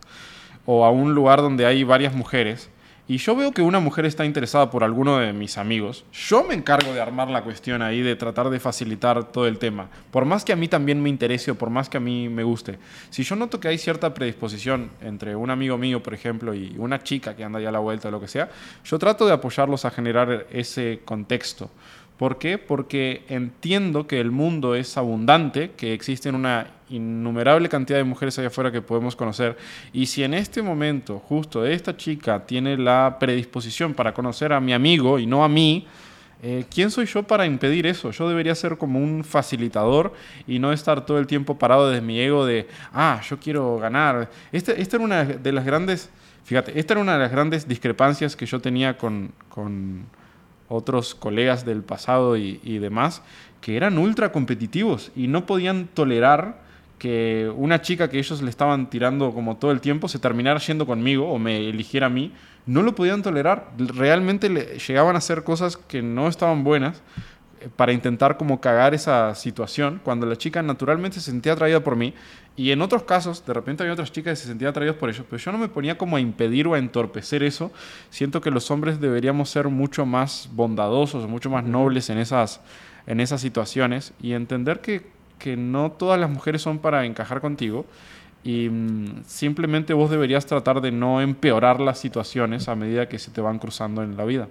o 0.65 0.83
a 0.83 0.89
un 0.89 1.13
lugar 1.13 1.41
donde 1.41 1.65
hay 1.67 1.83
varias 1.83 2.13
mujeres, 2.13 2.69
y 3.09 3.17
yo 3.17 3.35
veo 3.35 3.51
que 3.51 3.63
una 3.63 3.79
mujer 3.79 4.05
está 4.05 4.23
interesada 4.23 4.69
por 4.69 4.83
alguno 4.83 5.17
de 5.17 5.33
mis 5.33 5.57
amigos, 5.57 6.05
yo 6.13 6.43
me 6.43 6.53
encargo 6.53 6.93
de 6.93 7.01
armar 7.01 7.27
la 7.31 7.41
cuestión 7.41 7.81
ahí, 7.81 8.03
de 8.03 8.15
tratar 8.15 8.51
de 8.51 8.59
facilitar 8.59 9.31
todo 9.31 9.47
el 9.47 9.57
tema. 9.57 9.89
Por 10.11 10.25
más 10.25 10.45
que 10.45 10.53
a 10.53 10.55
mí 10.55 10.67
también 10.67 11.01
me 11.01 11.09
interese 11.09 11.49
o 11.49 11.55
por 11.55 11.71
más 11.71 11.89
que 11.89 11.97
a 11.97 11.99
mí 11.99 12.29
me 12.29 12.43
guste. 12.43 12.77
Si 13.09 13.23
yo 13.23 13.35
noto 13.35 13.59
que 13.59 13.67
hay 13.67 13.79
cierta 13.79 14.13
predisposición 14.13 14.91
entre 15.01 15.35
un 15.35 15.49
amigo 15.49 15.75
mío, 15.75 16.03
por 16.03 16.13
ejemplo, 16.13 16.53
y 16.53 16.75
una 16.77 17.01
chica 17.01 17.35
que 17.35 17.43
anda 17.43 17.59
ya 17.59 17.69
a 17.69 17.71
la 17.71 17.79
vuelta 17.79 18.09
o 18.09 18.11
lo 18.11 18.21
que 18.21 18.27
sea, 18.27 18.47
yo 18.85 18.99
trato 18.99 19.25
de 19.25 19.33
apoyarlos 19.33 19.85
a 19.85 19.89
generar 19.89 20.45
ese 20.51 21.01
contexto. 21.03 21.71
¿Por 22.19 22.37
qué? 22.37 22.57
Porque 22.57 23.23
entiendo 23.29 24.05
que 24.05 24.19
el 24.19 24.29
mundo 24.29 24.75
es 24.75 24.97
abundante, 24.97 25.71
que 25.77 25.93
existen 25.93 26.35
una 26.35 26.67
innumerable 26.89 27.69
cantidad 27.69 27.97
de 27.97 28.03
mujeres 28.03 28.37
allá 28.37 28.49
afuera 28.49 28.73
que 28.73 28.81
podemos 28.81 29.15
conocer. 29.15 29.55
Y 29.93 30.05
si 30.05 30.25
en 30.25 30.33
este 30.33 30.61
momento 30.61 31.17
justo 31.17 31.65
esta 31.65 31.95
chica 31.95 32.45
tiene 32.45 32.77
la 32.77 33.15
predisposición 33.21 33.93
para 33.93 34.13
conocer 34.13 34.51
a 34.51 34.59
mi 34.59 34.73
amigo 34.73 35.17
y 35.17 35.27
no 35.27 35.45
a 35.45 35.47
mí, 35.47 35.87
eh, 36.43 36.65
¿quién 36.69 36.91
soy 36.91 37.05
yo 37.05 37.23
para 37.23 37.45
impedir 37.45 37.87
eso? 37.87 38.11
Yo 38.11 38.27
debería 38.27 38.53
ser 38.53 38.77
como 38.77 38.99
un 38.99 39.23
facilitador 39.23 40.11
y 40.45 40.59
no 40.59 40.73
estar 40.73 41.05
todo 41.05 41.19
el 41.19 41.25
tiempo 41.25 41.57
parado 41.57 41.89
desde 41.89 42.01
mi 42.01 42.19
ego 42.19 42.45
de, 42.45 42.67
ah, 42.91 43.21
yo 43.29 43.39
quiero 43.39 43.77
ganar. 43.77 44.29
Este, 44.51 44.81
esta 44.81 44.97
era 44.97 45.05
una 45.05 45.23
de 45.23 45.51
las 45.53 45.63
grandes, 45.63 46.09
fíjate, 46.43 46.77
esta 46.77 46.95
era 46.95 47.01
una 47.01 47.13
de 47.13 47.19
las 47.19 47.31
grandes 47.31 47.65
discrepancias 47.65 48.35
que 48.35 48.45
yo 48.45 48.59
tenía 48.59 48.97
con, 48.97 49.31
con 49.47 50.03
otros 50.69 51.15
colegas 51.15 51.65
del 51.65 51.83
pasado 51.83 52.37
y, 52.37 52.77
demás, 52.79 53.21
que 53.59 53.75
eran 53.75 53.97
ultra 53.97 54.31
competitivos 54.31 55.11
y 55.15 55.27
no 55.27 55.45
podían 55.45 55.87
tolerar 55.87 56.61
que 56.97 57.51
una 57.55 57.81
chica 57.81 58.09
que 58.09 58.19
ellos 58.19 58.41
le 58.41 58.49
estaban 58.49 58.89
tirando 58.89 59.33
como 59.33 59.57
todo 59.57 59.71
el 59.71 59.81
tiempo 59.81 60.07
se 60.07 60.19
terminara 60.19 60.59
yendo 60.59 60.85
conmigo 60.85 61.31
o 61.31 61.39
me 61.39 61.69
eligiera 61.69 62.07
a 62.07 62.09
mí, 62.09 62.33
no 62.65 62.83
lo 62.83 62.93
podían 62.93 63.23
tolerar. 63.23 63.71
Realmente 63.77 64.49
le, 64.49 64.77
llegaban 64.79 65.15
a 65.15 65.19
hacer 65.19 65.43
cosas 65.43 65.77
que 65.77 66.01
no 66.01 66.27
estaban 66.27 66.63
buenas 66.63 67.01
para 67.75 67.91
intentar 67.91 68.37
como 68.37 68.61
cagar 68.61 68.93
esa 68.93 69.35
situación, 69.35 70.01
cuando 70.03 70.25
la 70.25 70.35
chica 70.35 70.61
naturalmente 70.61 71.19
se 71.19 71.31
sentía 71.31 71.53
atraída 71.53 71.81
por 71.81 71.95
mí 71.95 72.13
y 72.55 72.71
en 72.71 72.81
otros 72.81 73.03
casos, 73.03 73.45
de 73.45 73.53
repente 73.53 73.83
había 73.83 73.93
otras 73.93 74.11
chicas 74.11 74.31
que 74.31 74.43
se 74.43 74.47
sentían 74.47 74.71
atraídas 74.71 74.97
por 74.97 75.09
ellos, 75.09 75.25
pero 75.29 75.41
yo 75.41 75.51
no 75.51 75.57
me 75.57 75.69
ponía 75.69 75.97
como 75.97 76.17
a 76.17 76.19
impedir 76.19 76.67
o 76.67 76.73
a 76.73 76.77
entorpecer 76.77 77.41
eso. 77.41 77.71
Siento 78.09 78.41
que 78.41 78.51
los 78.51 78.69
hombres 78.69 78.99
deberíamos 78.99 79.49
ser 79.49 79.69
mucho 79.69 80.05
más 80.05 80.49
bondadosos, 80.51 81.27
mucho 81.29 81.49
más 81.49 81.63
nobles 81.63 82.09
en 82.09 82.17
esas, 82.17 82.59
en 83.07 83.21
esas 83.21 83.39
situaciones 83.39 84.13
y 84.21 84.33
entender 84.33 84.81
que, 84.81 85.07
que 85.37 85.55
no 85.55 85.91
todas 85.93 86.19
las 86.19 86.29
mujeres 86.29 86.61
son 86.61 86.79
para 86.79 87.05
encajar 87.05 87.39
contigo 87.39 87.85
y 88.43 88.69
mm, 88.69 89.23
simplemente 89.25 89.93
vos 89.93 90.09
deberías 90.09 90.45
tratar 90.45 90.81
de 90.81 90.91
no 90.91 91.21
empeorar 91.21 91.79
las 91.79 91.99
situaciones 91.99 92.67
a 92.67 92.75
medida 92.75 93.07
que 93.07 93.19
se 93.19 93.31
te 93.31 93.41
van 93.41 93.59
cruzando 93.59 94.03
en 94.03 94.17
la 94.17 94.25
vida. 94.25 94.47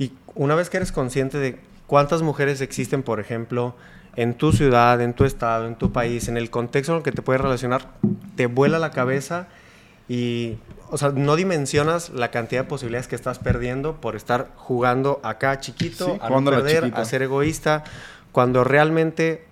Y 0.00 0.12
una 0.34 0.54
vez 0.54 0.70
que 0.70 0.78
eres 0.78 0.92
consciente 0.92 1.36
de 1.36 1.60
cuántas 1.86 2.22
mujeres 2.22 2.62
existen, 2.62 3.02
por 3.02 3.20
ejemplo, 3.20 3.76
en 4.16 4.32
tu 4.32 4.50
ciudad, 4.50 4.98
en 5.02 5.12
tu 5.12 5.26
estado, 5.26 5.66
en 5.66 5.76
tu 5.76 5.92
país, 5.92 6.26
en 6.26 6.38
el 6.38 6.48
contexto 6.48 6.92
en 6.92 6.98
el 6.98 7.04
que 7.04 7.12
te 7.12 7.20
puedes 7.20 7.42
relacionar, 7.42 7.86
te 8.34 8.46
vuela 8.46 8.78
la 8.78 8.92
cabeza 8.92 9.48
y, 10.08 10.56
o 10.88 10.96
sea, 10.96 11.10
no 11.10 11.36
dimensionas 11.36 12.08
la 12.08 12.30
cantidad 12.30 12.62
de 12.62 12.68
posibilidades 12.68 13.08
que 13.08 13.14
estás 13.14 13.38
perdiendo 13.38 14.00
por 14.00 14.16
estar 14.16 14.48
jugando 14.56 15.20
acá 15.22 15.60
chiquito, 15.60 16.18
a 16.22 16.30
no 16.30 16.42
perder, 16.42 16.92
a 16.94 17.04
ser 17.04 17.20
egoísta, 17.20 17.84
cuando 18.32 18.64
realmente, 18.64 19.44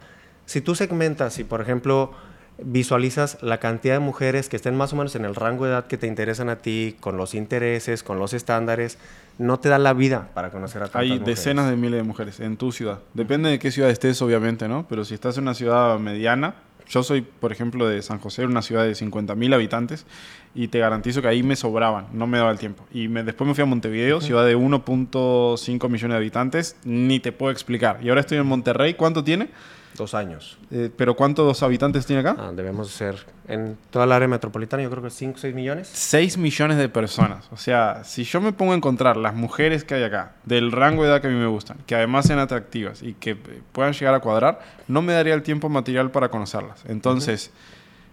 si 0.47 0.63
tú 0.63 0.75
segmentas 0.75 1.39
y, 1.39 1.45
por 1.45 1.61
ejemplo, 1.61 2.13
visualizas 2.59 3.39
la 3.43 3.59
cantidad 3.59 3.95
de 3.95 4.01
mujeres 4.01 4.49
que 4.49 4.57
estén 4.57 4.77
más 4.77 4.93
o 4.93 4.97
menos 4.97 5.15
en 5.15 5.25
el 5.25 5.35
rango 5.35 5.65
de 5.65 5.73
edad 5.73 5.87
que 5.87 5.97
te 5.97 6.07
interesan 6.07 6.49
a 6.49 6.57
ti, 6.57 6.97
con 7.01 7.17
los 7.17 7.35
intereses, 7.35 8.03
con 8.03 8.19
los 8.19 8.35
estándares, 8.35 8.99
no 9.39 9.61
te 9.61 9.69
da 9.69 9.79
la 9.79 9.93
vida 9.93 10.29
para 10.35 10.51
conocer 10.51 10.83
a 10.83 10.87
tantas 10.87 11.03
Hay 11.03 11.19
decenas 11.21 11.71
de 11.71 11.77
miles 11.77 11.99
de 11.99 12.03
mujeres 12.03 12.41
en 12.41 12.57
tu 12.57 12.73
ciudad. 12.73 12.99
Depende 13.15 13.51
de 13.51 13.59
qué 13.59 13.71
ciudad 13.71 13.91
estés, 13.91 14.21
obviamente, 14.23 14.69
¿no? 14.69 14.87
Pero 14.89 15.05
si 15.05 15.15
estás 15.15 15.37
en 15.37 15.45
una 15.45 15.55
ciudad 15.55 15.99
mediana, 15.99 16.55
yo 16.89 17.03
soy, 17.03 17.21
por 17.21 17.53
ejemplo, 17.53 17.87
de 17.87 18.03
San 18.03 18.19
José, 18.19 18.47
una 18.47 18.63
ciudad 18.63 18.85
de 18.85 18.93
50.000 18.93 19.55
habitantes, 19.55 20.07
y 20.55 20.69
te 20.69 20.79
garantizo 20.79 21.21
que 21.23 21.29
ahí 21.29 21.43
me 21.43 21.55
sobraban, 21.55 22.07
no 22.13 22.27
me 22.27 22.39
daba 22.39 22.51
el 22.51 22.59
tiempo. 22.59 22.85
Y 22.93 23.09
me, 23.09 23.23
después 23.23 23.47
me 23.47 23.55
fui 23.55 23.63
a 23.63 23.67
Montevideo, 23.67 24.21
ciudad 24.21 24.47
de 24.47 24.57
1.5 24.57 25.89
millones 25.89 26.15
de 26.15 26.17
habitantes, 26.17 26.77
ni 26.85 27.21
te 27.21 27.31
puedo 27.31 27.53
explicar. 27.53 28.01
Y 28.03 28.09
ahora 28.09 28.23
estoy 28.23 28.39
en 28.39 28.47
Monterrey, 28.47 28.95
¿cuánto 28.95 29.23
tiene? 29.23 29.51
Dos 29.99 30.15
años. 30.15 30.57
Eh, 30.71 30.91
¿Pero 30.97 31.17
cuántos 31.17 31.63
habitantes 31.63 32.07
tiene 32.07 32.21
acá? 32.21 32.37
Ah, 32.39 32.53
debemos 32.55 32.89
ser, 32.89 33.17
en 33.49 33.77
toda 33.91 34.07
la 34.07 34.15
área 34.17 34.29
metropolitana, 34.29 34.83
yo 34.83 34.91
creo 34.91 35.03
que 35.03 35.11
5 35.11 35.35
o 35.37 35.41
6 35.41 35.55
millones. 35.55 35.91
6 35.93 36.39
millones 36.39 36.79
de 36.79 36.89
personas. 36.89 37.49
O 37.51 37.57
sea, 37.57 38.05
si 38.05 38.23
yo 38.23 38.41
me 38.41 38.53
pongo 38.53 38.73
a 38.73 38.77
encontrar 38.77 39.17
las 39.17 39.35
mujeres 39.35 39.83
que 39.83 39.95
hay 39.95 40.05
acá, 40.05 40.37
del 40.45 40.71
rango 40.71 41.03
de 41.03 41.11
edad 41.11 41.21
que 41.21 41.27
a 41.27 41.31
mí 41.31 41.37
me 41.37 41.49
gustan, 41.49 41.79
que 41.85 41.97
además 41.97 42.27
sean 42.27 42.39
atractivas 42.39 43.03
y 43.03 43.15
que 43.15 43.35
puedan 43.35 43.93
llegar 43.93 44.15
a 44.15 44.21
cuadrar, 44.21 44.61
no 44.87 45.03
me 45.03 45.13
daría 45.13 45.35
el 45.35 45.43
tiempo 45.43 45.69
material 45.69 46.13
para 46.13 46.29
conocerlas. 46.29 46.85
Entonces, 46.87 47.51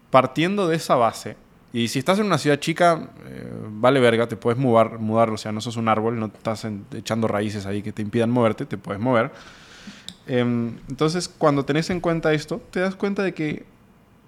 partiendo 0.10 0.68
de 0.68 0.78
esa 0.78 0.96
base, 0.96 1.38
y 1.72 1.90
si 1.90 2.00
estás 2.00 2.18
en 2.20 2.26
una 2.26 2.38
ciudad 2.38 2.58
chica, 2.58 3.10
eh, 3.28 3.52
vale 3.70 4.00
verga, 4.00 4.28
te 4.28 4.38
puedes 4.38 4.58
mudar, 4.58 4.98
mudar, 4.98 5.30
o 5.30 5.38
sea, 5.38 5.52
no 5.52 5.62
sos 5.62 5.76
un 5.76 5.90
árbol, 5.90 6.18
no 6.18 6.28
estás 6.28 6.66
echando 6.94 7.28
raíces 7.28 7.66
ahí 7.66 7.84
que 7.84 7.92
te 7.92 8.02
impidan 8.02 8.32
moverte, 8.32 8.66
te 8.66 8.78
puedes 8.78 9.02
mover. 9.02 9.30
Em, 10.28 10.78
entonces, 10.90 11.28
cuando 11.28 11.66
tenés 11.66 11.90
en 11.90 12.00
cuenta 12.00 12.34
esto, 12.34 12.62
te 12.72 12.80
das 12.80 12.96
cuenta 12.96 13.24
de 13.24 13.34
que 13.34 13.66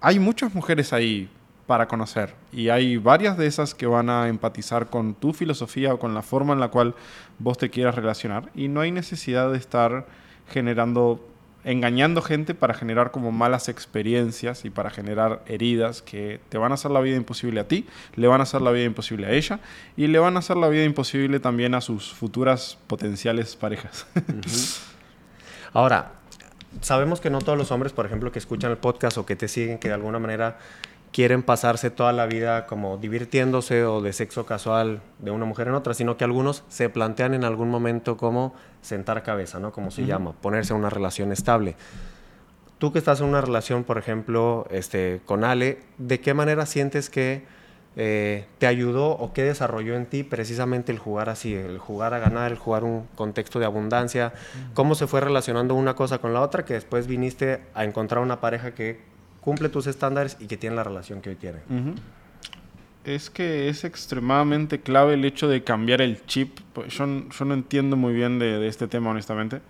hay 0.02 0.20
muchas 0.20 0.54
mujeres 0.54 0.94
ahí 0.94 1.30
para 1.66 1.88
conocer 1.88 2.34
y 2.54 2.70
hay 2.70 2.96
varias 2.98 3.38
de 3.38 3.46
esas 3.46 3.76
que 3.76 3.86
van 3.86 4.10
a 4.10 4.30
empatizar 4.30 4.90
con 4.90 5.14
tu 5.14 5.34
filosofía 5.34 5.94
o 5.94 6.00
con 6.00 6.14
la 6.14 6.22
forma 6.22 6.54
en 6.54 6.62
la 6.62 6.70
cual 6.70 6.96
vos 7.40 7.58
te 7.58 7.70
quieras 7.70 7.94
relacionar 7.96 8.50
y 8.56 8.70
no 8.70 8.80
hay 8.80 8.92
necesidad 8.92 9.52
de 9.52 9.58
estar 9.58 10.08
generando 10.50 11.22
engañando 11.66 12.22
gente 12.22 12.56
para 12.56 12.74
generar 12.74 13.12
como 13.12 13.34
malas 13.34 13.68
experiencias 13.68 14.64
y 14.64 14.70
para 14.70 14.90
generar 14.90 15.44
heridas 15.48 16.02
que 16.02 16.40
te 16.48 16.58
van 16.58 16.72
a 16.72 16.76
hacer 16.76 16.92
la 16.92 17.02
vida 17.02 17.18
imposible 17.18 17.60
a 17.60 17.68
ti, 17.68 17.86
le 18.16 18.28
van 18.28 18.40
a 18.40 18.44
hacer 18.44 18.62
la 18.62 18.72
vida 18.72 18.86
imposible 18.86 19.28
a 19.28 19.32
ella 19.32 19.60
y 19.98 20.08
le 20.08 20.18
van 20.20 20.38
a 20.38 20.40
hacer 20.40 20.56
la 20.56 20.70
vida 20.70 20.86
imposible 20.86 21.42
también 21.42 21.76
a 21.76 21.82
sus 21.82 22.14
futuras 22.14 22.78
potenciales 22.88 23.58
parejas. 23.58 24.08
Ahora, 25.74 26.14
sabemos 26.82 27.22
que 27.22 27.30
no 27.30 27.40
todos 27.40 27.58
los 27.58 27.72
hombres, 27.72 27.94
por 27.94 28.06
ejemplo, 28.06 28.32
que 28.32 28.40
escuchan 28.40 28.72
el 28.72 28.78
podcast 28.78 29.18
o 29.18 29.26
que 29.26 29.36
te 29.36 29.48
siguen, 29.48 29.78
que 29.78 29.88
de 29.88 29.94
alguna 29.94 30.20
manera 30.20 30.58
quieren 31.12 31.42
pasarse 31.42 31.90
toda 31.90 32.12
la 32.12 32.26
vida 32.26 32.66
como 32.68 32.98
divirtiéndose 32.98 33.86
o 33.86 34.02
de 34.02 34.14
sexo 34.14 34.46
casual 34.46 35.02
de 35.20 35.32
una 35.32 35.46
mujer 35.46 35.68
en 35.68 35.74
otra, 35.74 35.94
sino 35.94 36.18
que 36.18 36.24
algunos 36.24 36.64
se 36.68 36.90
plantean 36.90 37.34
en 37.34 37.44
algún 37.44 37.70
momento 37.70 38.18
como 38.18 38.54
sentar 38.82 39.24
cabeza, 39.24 39.60
¿no? 39.60 39.72
Como 39.72 39.92
se 39.92 40.06
llama, 40.06 40.34
ponerse 40.34 40.74
en 40.74 40.80
una 40.80 40.90
relación 40.90 41.32
estable. 41.32 41.76
Tú 42.78 42.92
que 42.92 43.00
estás 43.00 43.22
en 43.22 43.28
una 43.28 43.42
relación, 43.42 43.84
por 43.84 43.98
ejemplo, 43.98 44.68
este, 44.70 45.22
con 45.26 45.44
Ale, 45.44 45.80
¿de 45.98 46.20
qué 46.20 46.34
manera 46.34 46.66
sientes 46.66 47.10
que 47.10 47.46
eh, 48.00 48.46
te 48.60 48.68
ayudó 48.68 49.10
o 49.10 49.34
qué 49.34 49.42
desarrolló 49.44 49.96
en 49.96 50.06
ti 50.06 50.24
precisamente 50.24 50.92
el 50.92 51.00
jugar 51.00 51.30
así, 51.30 51.56
el 51.56 51.80
jugar 51.80 52.14
a 52.14 52.20
ganar, 52.20 52.52
el 52.52 52.58
jugar 52.60 52.84
un 52.84 53.08
contexto 53.16 53.60
de 53.60 53.66
abundancia? 53.66 54.34
¿Cómo 54.76 54.94
se 54.94 55.08
fue 55.08 55.20
relacionando 55.20 55.74
una 55.74 55.96
cosa 55.96 56.20
con 56.20 56.32
la 56.34 56.42
otra 56.42 56.64
que 56.64 56.76
después 56.76 57.08
viniste 57.08 57.62
a 57.74 57.84
encontrar 57.84 58.22
una 58.24 58.40
pareja 58.40 58.76
que 58.76 59.00
cumple 59.42 59.70
tus 59.70 59.88
estándares 59.88 60.38
y 60.40 60.46
que 60.46 60.58
tiene 60.58 60.76
la 60.76 60.84
relación 60.84 61.22
que 61.22 61.32
hoy 61.32 61.36
tiene? 61.38 61.60
Es 63.04 63.30
que 63.30 63.70
es 63.70 63.84
extremadamente 63.84 64.80
clave 64.82 65.16
el 65.16 65.26
hecho 65.26 65.48
de 65.48 65.64
cambiar 65.64 66.02
el 66.02 66.24
chip. 66.26 66.60
Pues 66.74 66.94
yo, 66.94 67.06
yo 67.06 67.46
no 67.46 67.54
entiendo 67.54 67.96
muy 67.96 68.14
bien 68.14 68.38
de, 68.38 68.60
de 68.60 68.68
este 68.68 68.88
tema, 68.88 69.10
honestamente. 69.10 69.62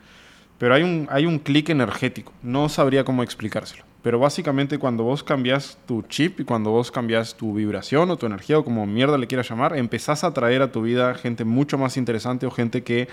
pero 0.57 0.73
hay 0.73 0.83
un, 0.83 1.07
hay 1.11 1.25
un 1.25 1.39
clic 1.39 1.69
energético. 1.69 2.33
No 2.41 2.67
sabría 2.67 3.03
cómo 3.05 3.23
explicárselo. 3.23 3.86
Pero 4.03 4.19
básicamente 4.19 4.77
cuando 4.77 5.03
vos 5.03 5.23
cambias 5.23 5.77
tu 5.85 6.03
chip 6.03 6.39
y 6.39 6.43
cuando 6.43 6.71
vos 6.71 6.91
cambias 6.91 7.35
tu 7.35 7.53
vibración 7.53 8.09
o 8.11 8.17
tu 8.17 8.25
energía 8.25 8.59
o 8.59 8.63
como 8.63 8.85
mierda 8.85 9.17
le 9.17 9.27
quieras 9.27 9.49
llamar, 9.49 9.75
empezás 9.75 10.23
a 10.23 10.33
traer 10.33 10.61
a 10.61 10.71
tu 10.71 10.81
vida 10.83 11.13
gente 11.15 11.43
mucho 11.43 11.77
más 11.77 11.97
interesante 11.97 12.45
o 12.45 12.51
gente 12.51 12.83
que 12.83 13.07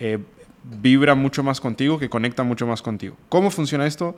eh, 0.00 0.18
vibra 0.64 1.14
mucho 1.14 1.42
más 1.42 1.60
contigo, 1.60 1.98
que 1.98 2.08
conecta 2.08 2.42
mucho 2.42 2.66
más 2.66 2.82
contigo. 2.82 3.16
¿Cómo 3.28 3.50
funciona 3.50 3.86
esto? 3.86 4.16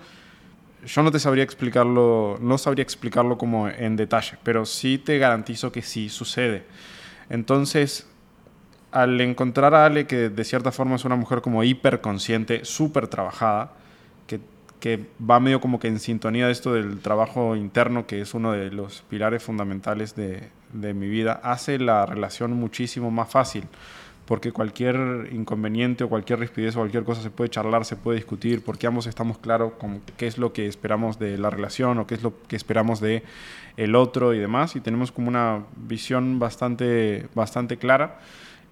Yo 0.86 1.02
no 1.02 1.10
te 1.10 1.18
sabría 1.18 1.42
explicarlo, 1.42 2.38
no 2.40 2.58
sabría 2.58 2.84
explicarlo 2.84 3.36
como 3.36 3.68
en 3.68 3.96
detalle, 3.96 4.38
pero 4.44 4.64
sí 4.64 4.98
te 4.98 5.18
garantizo 5.18 5.72
que 5.72 5.82
sí 5.82 6.08
sucede. 6.08 6.64
Entonces, 7.28 8.06
al 8.92 9.20
encontrar 9.20 9.74
a 9.74 9.84
Ale, 9.86 10.06
que 10.06 10.28
de 10.28 10.44
cierta 10.44 10.70
forma 10.70 10.94
es 10.94 11.04
una 11.04 11.16
mujer 11.16 11.40
como 11.40 11.64
hiperconsciente, 11.64 12.64
súper 12.64 13.08
trabajada, 13.08 13.72
que, 14.86 15.04
va 15.20 15.40
medio 15.40 15.60
como 15.60 15.80
que 15.80 15.88
en 15.88 15.98
sintonía 15.98 16.46
de 16.46 16.52
esto 16.52 16.72
del 16.74 17.00
trabajo 17.00 17.56
interno, 17.56 18.06
que 18.06 18.20
es 18.20 18.34
uno 18.34 18.52
de 18.52 18.70
los 18.70 19.02
pilares 19.10 19.42
fundamentales 19.42 20.14
de, 20.14 20.48
de 20.72 20.94
mi 20.94 21.08
vida, 21.08 21.40
hace 21.42 21.80
la 21.80 22.06
relación 22.06 22.52
muchísimo 22.52 23.10
más 23.10 23.28
fácil 23.28 23.64
porque 24.26 24.52
cualquier 24.52 25.28
inconveniente 25.32 26.04
o 26.04 26.08
cualquier 26.08 26.40
rispidez 26.40 26.76
o 26.76 26.80
cualquier 26.80 27.02
cosa 27.02 27.20
se 27.20 27.30
puede 27.30 27.50
charlar, 27.50 27.84
se 27.84 27.96
puede 27.96 28.18
discutir, 28.18 28.62
porque 28.62 28.86
ambos 28.86 29.06
estamos 29.06 29.38
claros 29.38 29.72
con 29.78 30.00
qué 30.16 30.26
es 30.26 30.36
lo 30.36 30.52
que 30.52 30.66
esperamos 30.66 31.18
de 31.18 31.36
la 31.38 31.50
relación 31.50 31.98
o 31.98 32.06
qué 32.06 32.14
es 32.16 32.22
lo 32.22 32.32
que 32.48 32.56
esperamos 32.56 33.00
de 33.00 33.22
el 33.76 33.94
otro 33.94 34.34
y 34.34 34.38
demás, 34.38 34.74
y 34.74 34.80
tenemos 34.80 35.12
como 35.12 35.28
una 35.28 35.64
visión 35.76 36.40
bastante, 36.40 37.28
bastante 37.34 37.76
clara, 37.76 38.18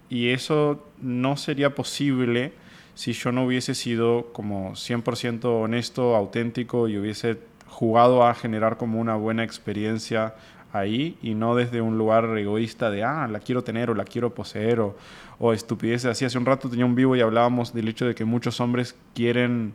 y 0.09 0.29
eso 0.29 0.85
no 1.01 1.37
sería 1.37 1.73
posible 1.73 2.51
si 2.95 3.13
yo 3.13 3.31
no 3.31 3.45
hubiese 3.45 3.75
sido 3.75 4.27
como 4.33 4.71
100% 4.71 5.45
honesto, 5.45 6.15
auténtico 6.15 6.87
y 6.87 6.97
hubiese 6.97 7.37
jugado 7.67 8.25
a 8.25 8.33
generar 8.33 8.77
como 8.77 8.99
una 8.99 9.15
buena 9.15 9.43
experiencia 9.43 10.33
ahí 10.71 11.17
y 11.21 11.35
no 11.35 11.55
desde 11.55 11.81
un 11.81 11.97
lugar 11.97 12.37
egoísta 12.37 12.89
de, 12.89 13.03
ah, 13.03 13.27
la 13.27 13.39
quiero 13.39 13.63
tener 13.63 13.89
o 13.89 13.95
la 13.95 14.05
quiero 14.05 14.33
poseer 14.33 14.79
o, 14.79 14.95
o 15.39 15.53
estupideces 15.53 16.05
así. 16.05 16.25
Hace 16.25 16.37
un 16.37 16.45
rato 16.45 16.69
tenía 16.69 16.85
un 16.85 16.95
vivo 16.95 17.15
y 17.15 17.21
hablábamos 17.21 17.73
del 17.73 17.87
hecho 17.87 18.05
de 18.05 18.15
que 18.15 18.25
muchos 18.25 18.59
hombres 18.59 18.95
quieren 19.13 19.73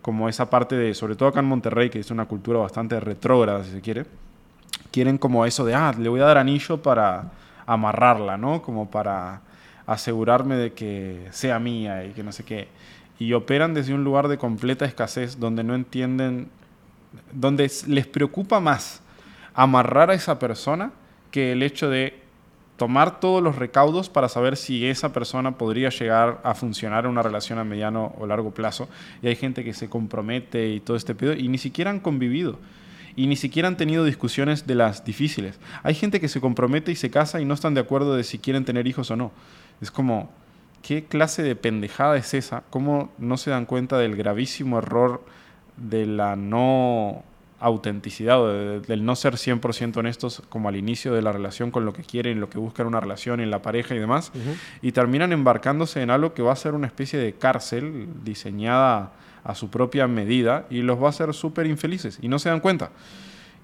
como 0.00 0.28
esa 0.28 0.50
parte 0.50 0.74
de, 0.74 0.94
sobre 0.94 1.14
todo 1.14 1.28
acá 1.28 1.40
en 1.40 1.46
Monterrey, 1.46 1.90
que 1.90 2.00
es 2.00 2.10
una 2.10 2.26
cultura 2.26 2.58
bastante 2.58 2.98
retrógrada, 2.98 3.64
si 3.64 3.70
se 3.70 3.80
quiere, 3.80 4.04
quieren 4.90 5.16
como 5.16 5.46
eso 5.46 5.64
de, 5.64 5.74
ah, 5.74 5.94
le 5.96 6.08
voy 6.08 6.20
a 6.20 6.24
dar 6.24 6.38
anillo 6.38 6.82
para 6.82 7.30
amarrarla, 7.66 8.36
¿no? 8.36 8.62
Como 8.62 8.90
para 8.90 9.42
asegurarme 9.86 10.56
de 10.56 10.72
que 10.72 11.26
sea 11.30 11.58
mía 11.58 12.04
y 12.04 12.10
que 12.10 12.22
no 12.22 12.32
sé 12.32 12.44
qué. 12.44 12.68
Y 13.18 13.32
operan 13.34 13.74
desde 13.74 13.94
un 13.94 14.04
lugar 14.04 14.28
de 14.28 14.38
completa 14.38 14.84
escasez 14.84 15.38
donde 15.38 15.64
no 15.64 15.74
entienden, 15.74 16.48
donde 17.32 17.70
les 17.86 18.06
preocupa 18.06 18.60
más 18.60 19.02
amarrar 19.54 20.10
a 20.10 20.14
esa 20.14 20.38
persona 20.38 20.92
que 21.30 21.52
el 21.52 21.62
hecho 21.62 21.88
de 21.88 22.22
tomar 22.76 23.20
todos 23.20 23.42
los 23.42 23.56
recaudos 23.56 24.08
para 24.08 24.28
saber 24.28 24.56
si 24.56 24.86
esa 24.86 25.12
persona 25.12 25.56
podría 25.56 25.90
llegar 25.90 26.40
a 26.42 26.54
funcionar 26.54 27.04
en 27.04 27.12
una 27.12 27.22
relación 27.22 27.58
a 27.58 27.64
mediano 27.64 28.14
o 28.18 28.26
largo 28.26 28.50
plazo. 28.52 28.88
Y 29.22 29.28
hay 29.28 29.36
gente 29.36 29.62
que 29.62 29.72
se 29.72 29.88
compromete 29.88 30.70
y 30.70 30.80
todo 30.80 30.96
este 30.96 31.14
pedo 31.14 31.34
y 31.34 31.48
ni 31.48 31.58
siquiera 31.58 31.90
han 31.90 32.00
convivido. 32.00 32.58
Y 33.14 33.26
ni 33.26 33.36
siquiera 33.36 33.68
han 33.68 33.76
tenido 33.76 34.04
discusiones 34.04 34.66
de 34.66 34.74
las 34.74 35.04
difíciles. 35.04 35.60
Hay 35.82 35.94
gente 35.94 36.18
que 36.18 36.28
se 36.28 36.40
compromete 36.40 36.90
y 36.90 36.96
se 36.96 37.10
casa 37.10 37.40
y 37.40 37.44
no 37.44 37.54
están 37.54 37.74
de 37.74 37.80
acuerdo 37.80 38.16
de 38.16 38.24
si 38.24 38.38
quieren 38.38 38.64
tener 38.64 38.86
hijos 38.86 39.10
o 39.10 39.16
no. 39.16 39.32
Es 39.82 39.90
como, 39.90 40.30
¿qué 40.80 41.04
clase 41.04 41.42
de 41.42 41.56
pendejada 41.56 42.16
es 42.16 42.32
esa? 42.32 42.62
¿Cómo 42.70 43.12
no 43.18 43.36
se 43.36 43.50
dan 43.50 43.66
cuenta 43.66 43.98
del 43.98 44.16
gravísimo 44.16 44.78
error 44.78 45.22
de 45.76 46.06
la 46.06 46.36
no 46.36 47.24
autenticidad 47.58 48.40
o 48.40 48.80
del 48.80 49.04
no 49.04 49.14
ser 49.14 49.34
100% 49.34 49.96
honestos 49.96 50.42
como 50.48 50.68
al 50.68 50.76
inicio 50.76 51.14
de 51.14 51.22
la 51.22 51.30
relación 51.30 51.70
con 51.70 51.84
lo 51.84 51.92
que 51.92 52.02
quieren, 52.02 52.40
lo 52.40 52.48
que 52.48 52.58
buscan 52.58 52.86
una 52.86 53.00
relación 53.00 53.40
en 53.40 53.50
la 53.50 53.62
pareja 53.62 53.94
y 53.94 53.98
demás, 53.98 54.32
y 54.82 54.92
terminan 54.92 55.32
embarcándose 55.32 56.02
en 56.02 56.10
algo 56.10 56.34
que 56.34 56.42
va 56.42 56.52
a 56.52 56.56
ser 56.56 56.74
una 56.74 56.88
especie 56.88 57.18
de 57.18 57.34
cárcel 57.34 58.08
diseñada 58.24 59.12
a 59.44 59.54
su 59.54 59.70
propia 59.70 60.08
medida 60.08 60.66
y 60.70 60.82
los 60.82 61.00
va 61.00 61.06
a 61.06 61.10
hacer 61.10 61.32
súper 61.34 61.66
infelices 61.66 62.18
y 62.20 62.28
no 62.28 62.38
se 62.38 62.48
dan 62.48 62.60
cuenta. 62.60 62.90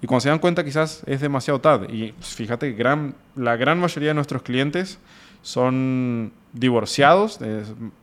Y 0.01 0.07
cuando 0.07 0.21
se 0.21 0.29
dan 0.29 0.39
cuenta 0.39 0.65
quizás 0.65 1.03
es 1.07 1.21
demasiado 1.21 1.61
tarde. 1.61 1.89
Y 1.91 2.13
pues, 2.13 2.35
fíjate 2.35 2.71
que 2.71 2.77
gran, 2.77 3.15
la 3.35 3.57
gran 3.57 3.81
mayoría 3.81 4.11
de 4.11 4.15
nuestros 4.15 4.43
clientes 4.43 5.01
son 5.43 6.33
divorciados, 6.53 7.39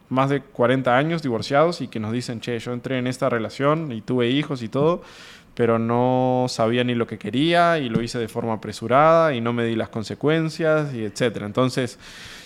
más 0.09 0.29
de 0.29 0.41
40 0.41 0.95
años 0.95 1.21
divorciados 1.21 1.81
y 1.81 1.87
que 1.87 1.99
nos 1.99 2.11
dicen, 2.11 2.39
che, 2.39 2.57
yo 2.59 2.73
entré 2.73 2.97
en 2.97 3.07
esta 3.07 3.29
relación 3.29 3.91
y 3.91 4.01
tuve 4.01 4.29
hijos 4.29 4.61
y 4.61 4.69
todo, 4.69 5.01
pero 5.55 5.79
no 5.79 6.45
sabía 6.49 6.83
ni 6.83 6.95
lo 6.95 7.07
que 7.07 7.17
quería 7.17 7.79
y 7.79 7.89
lo 7.89 8.01
hice 8.01 8.19
de 8.19 8.27
forma 8.27 8.53
apresurada 8.53 9.33
y 9.33 9.41
no 9.41 9.53
me 9.53 9.65
di 9.65 9.75
las 9.75 9.89
consecuencias 9.89 10.93
y 10.93 11.03
etcétera. 11.03 11.45
Entonces, 11.45 11.97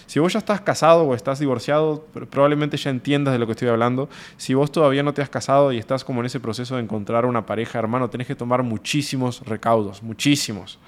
si 0.05 0.19
vos 0.19 0.33
ya 0.33 0.39
estás 0.39 0.61
casado 0.61 1.03
o 1.03 1.13
estás 1.13 1.39
divorciado, 1.39 2.05
probablemente 2.31 2.77
ya 2.77 2.89
entiendas 2.89 3.31
de 3.31 3.39
lo 3.39 3.45
que 3.45 3.51
estoy 3.51 3.67
hablando. 3.67 4.09
Si 4.37 4.53
vos 4.53 4.71
todavía 4.71 5.03
no 5.03 5.13
te 5.13 5.21
has 5.21 5.29
casado 5.29 5.71
y 5.71 5.77
estás 5.77 6.03
como 6.03 6.21
en 6.21 6.27
ese 6.27 6.39
proceso 6.39 6.75
de 6.75 6.81
encontrar 6.81 7.25
una 7.25 7.45
pareja, 7.45 7.77
hermano, 7.77 8.09
tenés 8.09 8.25
que 8.25 8.35
tomar 8.35 8.63
muchísimos 8.63 9.41
recaudos, 9.45 10.01
muchísimos. 10.01 10.79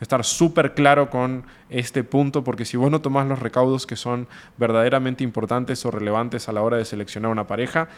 Estar 0.00 0.24
súper 0.24 0.74
claro 0.74 1.08
con 1.08 1.44
este 1.70 2.04
punto, 2.04 2.44
porque 2.44 2.64
si 2.64 2.76
vos 2.76 2.90
no 2.90 3.00
tomás 3.00 3.26
los 3.26 3.38
recaudos 3.38 3.86
que 3.86 3.96
son 3.96 4.28
verdaderamente 4.58 5.24
importantes 5.24 5.84
o 5.86 5.90
relevantes 5.90 6.48
a 6.48 6.52
la 6.52 6.62
hora 6.62 6.76
de 6.76 6.84
seleccionar 6.84 7.30
una 7.30 7.46
pareja, 7.46 7.88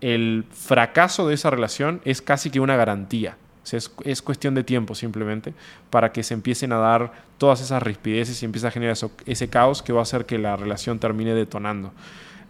el 0.00 0.44
fracaso 0.50 1.26
de 1.26 1.34
esa 1.34 1.50
relación 1.50 2.00
es 2.04 2.22
casi 2.22 2.50
que 2.50 2.60
una 2.60 2.76
garantía. 2.76 3.36
es, 3.72 4.22
cuestión 4.22 4.54
de 4.54 4.64
tiempo 4.64 4.94
simplemente 4.94 5.52
para 5.90 6.12
que 6.12 6.22
se 6.22 6.34
empiecen 6.34 6.72
a 6.72 6.78
dar 6.78 7.12
todas 7.38 7.60
esas 7.60 7.82
rispideces 7.82 8.40
y 8.42 8.46
empiece 8.46 8.66
a 8.66 8.70
generar 8.70 8.96
ese 9.26 9.48
caos 9.48 9.82
que 9.82 9.92
va 9.92 10.00
a 10.00 10.02
hacer 10.02 10.26
que 10.26 10.38
la 10.38 10.56
relación 10.56 10.98
termine 10.98 11.34
detonando. 11.34 11.92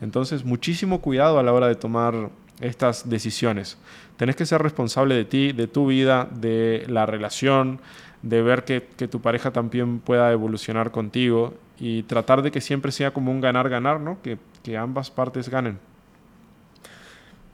Entonces, 0.00 0.44
muchísimo 0.44 1.00
cuidado 1.00 1.38
a 1.38 1.42
la 1.42 1.52
hora 1.52 1.66
de 1.66 1.74
tomar 1.74 2.30
estas 2.60 3.08
decisiones. 3.08 3.78
Tenés 4.16 4.36
que 4.36 4.46
ser 4.46 4.62
responsable 4.62 5.14
de 5.14 5.24
ti, 5.24 5.52
de 5.52 5.66
tu 5.66 5.86
vida, 5.86 6.28
de 6.30 6.84
la 6.88 7.06
relación, 7.06 7.80
de 8.22 8.42
ver 8.42 8.64
que, 8.64 8.80
tu 8.80 9.20
pareja 9.20 9.52
también 9.52 10.00
pueda 10.00 10.32
evolucionar 10.32 10.90
contigo 10.90 11.54
y 11.78 12.02
tratar 12.04 12.42
de 12.42 12.50
que 12.50 12.60
siempre 12.60 12.92
sea 12.92 13.12
como 13.12 13.30
un 13.30 13.40
ganar-ganar, 13.40 14.00
¿no? 14.00 14.18
que 14.22 14.76
ambas 14.76 15.10
partes 15.10 15.48
ganen. 15.48 15.78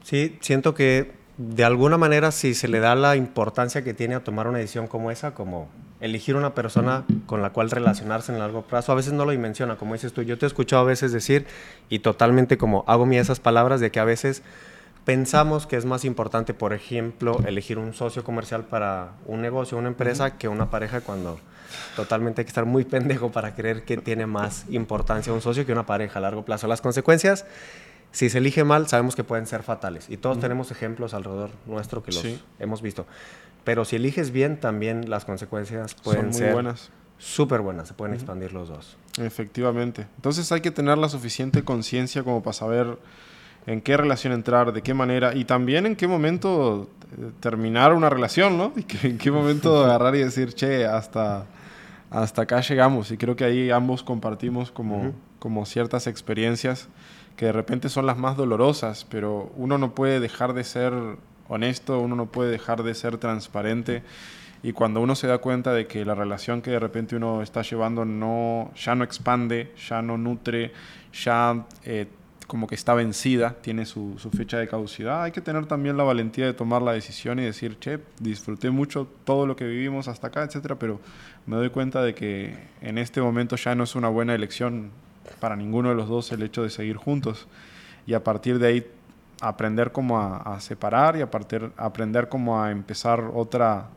Sí, 0.05 0.37
siento 0.39 0.75
que 0.75 1.13
de 1.37 1.63
alguna 1.65 1.97
manera 1.97 2.31
si 2.31 2.53
se 2.53 2.67
le 2.67 2.79
da 2.79 2.93
la 2.93 3.15
importancia 3.15 3.83
que 3.83 3.95
tiene 3.95 4.13
a 4.13 4.23
tomar 4.23 4.47
una 4.47 4.59
decisión 4.59 4.85
como 4.87 5.09
esa, 5.09 5.33
como 5.33 5.67
elegir 5.99 6.35
una 6.35 6.53
persona 6.53 7.05
con 7.25 7.41
la 7.41 7.49
cual 7.49 7.71
relacionarse 7.71 8.31
en 8.31 8.37
largo 8.37 8.61
plazo, 8.61 8.91
a 8.91 8.95
veces 8.95 9.13
no 9.13 9.25
lo 9.25 9.31
dimensiona, 9.31 9.77
como 9.77 9.93
dices 9.93 10.13
tú, 10.13 10.21
yo 10.21 10.37
te 10.37 10.45
he 10.45 10.47
escuchado 10.47 10.83
a 10.83 10.85
veces 10.85 11.11
decir 11.11 11.47
y 11.89 11.99
totalmente 11.99 12.57
como 12.57 12.83
hago 12.87 13.07
mía 13.07 13.19
esas 13.19 13.39
palabras 13.39 13.81
de 13.81 13.89
que 13.89 13.99
a 13.99 14.05
veces 14.05 14.43
pensamos 15.05 15.67
que 15.67 15.77
es 15.77 15.85
más 15.85 16.03
importante, 16.03 16.53
por 16.53 16.73
ejemplo, 16.73 17.39
elegir 17.45 17.77
un 17.77 17.93
socio 17.93 18.23
comercial 18.23 18.65
para 18.65 19.13
un 19.25 19.41
negocio, 19.41 19.77
una 19.77 19.87
empresa, 19.87 20.37
que 20.37 20.47
una 20.47 20.69
pareja 20.69 21.01
cuando 21.01 21.39
totalmente 21.95 22.41
hay 22.41 22.45
que 22.45 22.49
estar 22.49 22.65
muy 22.65 22.83
pendejo 22.83 23.31
para 23.31 23.55
creer 23.55 23.85
que 23.85 23.97
tiene 23.97 24.25
más 24.25 24.65
importancia 24.69 25.31
un 25.31 25.41
socio 25.41 25.65
que 25.65 25.71
una 25.71 25.85
pareja 25.85 26.19
a 26.19 26.21
largo 26.21 26.43
plazo. 26.43 26.67
Las 26.67 26.81
consecuencias 26.81 27.45
si 28.15 28.29
se 28.29 28.37
elige 28.37 28.63
mal, 28.63 28.87
sabemos 28.87 29.13
que 29.13 29.25
pueden 29.25 29.45
ser 29.45 29.61
fatales. 29.61 30.09
Y 30.09 30.15
todos 30.15 30.39
tenemos 30.39 30.71
ejemplos 30.71 31.13
alrededor 31.13 31.49
nuestro 31.65 32.01
que 32.01 32.13
los 32.13 32.25
hemos 32.59 32.81
visto. 32.81 33.05
Pero 33.65 33.83
si 33.83 33.97
eliges 33.97 34.31
bien, 34.31 34.57
también 34.57 35.09
las 35.09 35.25
consecuencias 35.25 35.95
pueden 35.95 36.33
ser 36.33 36.53
buenas. 36.53 36.91
Súper 37.17 37.59
buenas, 37.59 37.89
se 37.89 37.93
pueden 37.93 38.15
expandir 38.15 38.53
los 38.53 38.69
dos. 38.69 38.95
Efectivamente. 39.17 40.07
Entonces 40.15 40.49
hay 40.53 40.61
que 40.61 40.71
tener 40.71 40.97
la 40.97 41.09
suficiente 41.09 41.63
conciencia 41.65 42.23
como 42.23 42.41
para 42.41 42.53
saber 42.53 42.97
en 43.67 43.81
qué 43.81 43.97
relación 43.97 44.33
entrar, 44.33 44.73
de 44.73 44.81
qué 44.81 44.93
manera 44.93 45.35
y 45.35 45.45
también 45.45 45.85
en 45.85 45.95
qué 45.95 46.07
momento 46.07 46.89
eh, 47.17 47.31
terminar 47.39 47.93
una 47.93 48.09
relación, 48.09 48.57
¿no? 48.57 48.73
Y 49.03 49.07
en 49.07 49.17
qué 49.17 49.31
momento 49.31 49.83
agarrar 49.85 50.15
y 50.15 50.19
decir, 50.19 50.53
che, 50.53 50.85
hasta, 50.85 51.45
hasta 52.09 52.43
acá 52.43 52.61
llegamos. 52.61 53.11
Y 53.11 53.17
creo 53.17 53.35
que 53.35 53.43
ahí 53.43 53.71
ambos 53.71 54.03
compartimos 54.03 54.71
como, 54.71 55.13
como 55.39 55.65
ciertas 55.65 56.07
experiencias 56.07 56.87
que 57.35 57.47
de 57.47 57.51
repente 57.51 57.89
son 57.89 58.05
las 58.05 58.17
más 58.17 58.37
dolorosas, 58.37 59.05
pero 59.09 59.51
uno 59.57 59.77
no 59.77 59.93
puede 59.93 60.19
dejar 60.19 60.53
de 60.53 60.63
ser 60.63 60.93
honesto, 61.47 61.99
uno 61.99 62.15
no 62.15 62.27
puede 62.27 62.51
dejar 62.51 62.83
de 62.83 62.93
ser 62.93 63.17
transparente. 63.17 64.03
Y 64.63 64.71
cuando 64.71 65.01
uno 65.01 65.15
se 65.15 65.27
da 65.27 65.37
cuenta 65.39 65.73
de 65.73 65.85
que 65.85 66.05
la 66.05 66.15
relación 66.15 66.61
que 66.61 66.71
de 66.71 66.79
repente 66.79 67.15
uno 67.15 67.41
está 67.41 67.61
llevando 67.61 68.05
no, 68.05 68.71
ya 68.75 68.95
no 68.95 69.03
expande, 69.03 69.73
ya 69.87 70.01
no 70.01 70.17
nutre, 70.17 70.71
ya 71.13 71.65
eh, 71.83 72.07
como 72.47 72.67
que 72.67 72.75
está 72.75 72.93
vencida, 72.93 73.55
tiene 73.61 73.85
su, 73.85 74.15
fecha 74.35 74.57
de 74.57 74.67
caducidad, 74.67 75.23
hay 75.23 75.31
que 75.31 75.41
tener 75.41 75.65
también 75.65 75.97
la 75.97 76.03
valentía 76.03 76.45
de 76.45 76.53
tomar 76.53 76.81
la 76.81 76.93
decisión 76.93 77.39
y 77.39 77.43
decir, 77.43 77.79
che, 77.79 77.99
disfruté 78.19 78.69
mucho 78.69 79.07
todo 79.23 79.47
lo 79.47 79.55
que 79.55 79.65
vivimos 79.65 80.07
hasta 80.07 80.27
acá, 80.27 80.43
etcétera, 80.43 80.75
pero 80.75 80.99
me 81.45 81.55
doy 81.55 81.69
cuenta 81.69 82.01
de 82.03 82.13
que 82.13 82.55
en 82.81 82.97
este 82.97 83.21
momento 83.21 83.55
ya 83.55 83.75
no 83.75 83.83
es 83.83 83.95
una 83.95 84.09
buena 84.09 84.35
elección 84.35 84.91
para 85.39 85.55
ninguno 85.55 85.89
de 85.89 85.95
los 85.95 86.07
dos 86.07 86.31
el 86.31 86.43
hecho 86.43 86.63
de 86.63 86.69
seguir 86.69 86.97
juntos. 86.97 87.47
y 88.07 88.13
a 88.13 88.23
partir 88.23 88.59
de 88.59 88.67
ahí 88.67 88.87
aprender 89.41 89.91
cómo 89.91 90.19
a, 90.19 90.59
separar 90.59 91.17
y 91.17 91.21
a 91.21 91.31
partir, 91.31 91.71
aprender 91.77 92.29
cómo 92.29 92.61
a 92.61 92.71
empezar 92.71 93.31
otra, 93.33 93.87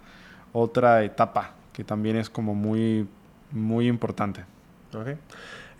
otra 0.52 1.04
etapa 1.04 1.52
que 1.72 1.84
también 1.84 2.16
es 2.16 2.28
como 2.30 2.54
muy, 2.54 3.06
muy 3.52 3.86
importante. 3.86 4.44
Okay. 4.92 5.16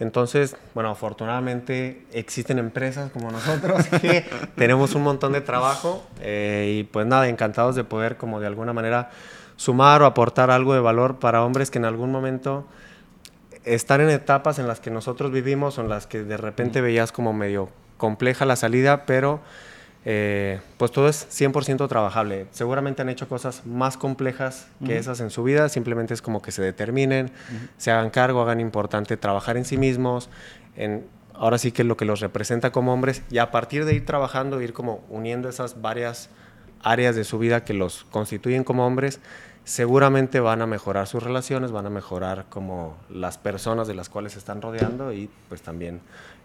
Entonces, 0.01 0.57
bueno, 0.75 0.91
afortunadamente 0.91 2.07
existen 2.13 2.59
empresas 2.59 3.11
como 3.11 3.31
nosotros 3.31 3.87
que 4.01 4.25
tenemos 4.57 4.95
un 4.95 5.03
montón 5.03 5.33
de 5.33 5.41
trabajo 5.41 6.07
eh, 6.21 6.79
y 6.79 6.85
pues 6.85 7.07
nada, 7.07 7.29
encantados 7.29 7.75
de 7.75 7.85
poder 7.85 8.17
como 8.17 8.39
de 8.39 8.47
alguna 8.47 8.73
manera 8.73 9.11
sumar 9.57 10.03
o 10.03 10.07
aportar 10.07 10.51
algo 10.51 10.73
de 10.73 10.81
valor 10.81 11.19
para 11.19 11.45
hombres 11.45 11.71
que 11.71 11.79
en 11.79 11.85
algún 11.85 12.13
momento 12.13 12.65
están 13.65 14.01
en 14.01 14.11
etapas 14.11 14.59
en 14.61 14.69
las 14.69 14.79
que 14.79 14.91
nosotros 14.91 15.33
vivimos 15.33 15.79
o 15.79 15.81
en 15.81 15.89
las 15.89 16.07
que 16.07 16.23
de 16.23 16.37
repente 16.37 16.81
veías 16.81 17.11
como 17.11 17.33
medio 17.33 17.69
compleja 17.97 18.47
la 18.47 18.55
salida, 18.55 19.05
pero 19.05 19.41
eh, 20.05 20.61
pues 20.77 20.91
todo 20.93 21.09
es 21.09 21.27
100% 21.29 21.89
trabajable. 21.89 22.47
Seguramente 22.51 23.03
han 23.03 23.09
hecho 23.09 23.29
cosas 23.29 23.67
más 23.67 23.97
complejas 23.97 24.69
que 24.85 24.97
esas 24.97 25.21
en 25.21 25.31
su 25.31 25.43
vida, 25.43 25.69
simplemente 25.69 26.15
es 26.15 26.23
como 26.23 26.41
que 26.41 26.53
se 26.53 26.63
determinen, 26.63 27.31
se 27.77 27.91
hagan 27.91 28.11
cargo, 28.11 28.41
hagan 28.41 28.61
importante 28.61 29.17
trabajar 29.17 29.57
en 29.57 29.65
sí 29.65 29.77
mismos, 29.77 30.31
en 30.77 31.05
ahora 31.35 31.59
sí 31.59 31.73
que 31.73 31.85
lo 31.85 31.97
que 31.97 32.05
los 32.05 32.21
representa 32.21 32.73
como 32.73 32.93
hombres 32.93 33.23
y 33.31 33.39
a 33.39 33.51
partir 33.51 33.85
de 33.85 33.95
ir 33.95 34.05
trabajando, 34.05 34.61
ir 34.61 34.73
como 34.73 35.05
uniendo 35.09 35.49
esas 35.49 35.81
varias 35.81 36.31
áreas 36.83 37.17
de 37.17 37.25
su 37.25 37.39
vida 37.39 37.65
que 37.65 37.75
los 37.75 38.05
constituyen 38.05 38.65
como 38.65 38.87
hombres, 38.87 39.21
seguramente 39.65 40.41
van 40.41 40.63
a 40.63 40.67
mejorar 40.67 41.07
sus 41.07 41.23
relaciones, 41.23 41.71
van 41.71 41.87
a 41.87 41.91
mejorar 41.91 42.47
como 42.49 42.97
las 43.11 43.39
personas 43.39 43.87
de 43.87 43.95
las 43.95 44.09
cuales 44.09 44.33
se 44.33 44.39
están 44.39 44.63
rodeando 44.63 45.13
y 45.13 45.29
pues 45.49 45.63
también 45.63 46.01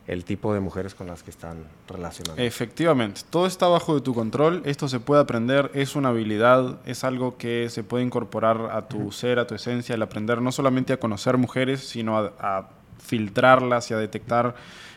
el 0.08 0.26
tipo 0.26 0.54
de 0.54 0.60
mujeres 0.60 0.96
con 0.96 1.08
las 1.08 1.24
que 1.24 1.32
están 1.32 1.64
relacionando. 1.88 2.42
Efectivamente, 2.42 3.22
todo 3.30 3.46
está 3.46 3.68
bajo 3.68 3.96
de 3.96 4.02
tu 4.02 4.14
control, 4.14 4.62
esto 4.66 4.88
se 4.88 5.00
puede 5.00 5.22
aprender, 5.22 5.72
es 5.74 5.96
una 5.96 6.10
habilidad, 6.10 6.78
es 6.86 7.04
algo 7.04 7.38
que 7.38 7.70
se 7.70 7.84
puede 7.84 8.04
incorporar 8.04 8.70
a 8.72 8.88
tu 8.88 9.12
ser, 9.12 9.40
a 9.40 9.48
tu 9.48 9.56
esencia, 9.56 9.96
el 9.96 10.02
aprender 10.02 10.42
no 10.42 10.52
solamente 10.52 10.94
a 10.94 11.00
conocer 11.00 11.38
mujeres, 11.38 11.88
sino 11.88 12.18
a 12.18 12.70
filtrarlas 13.00 13.92
y 13.92 13.94
a 13.94 13.98
detectar 13.98 14.56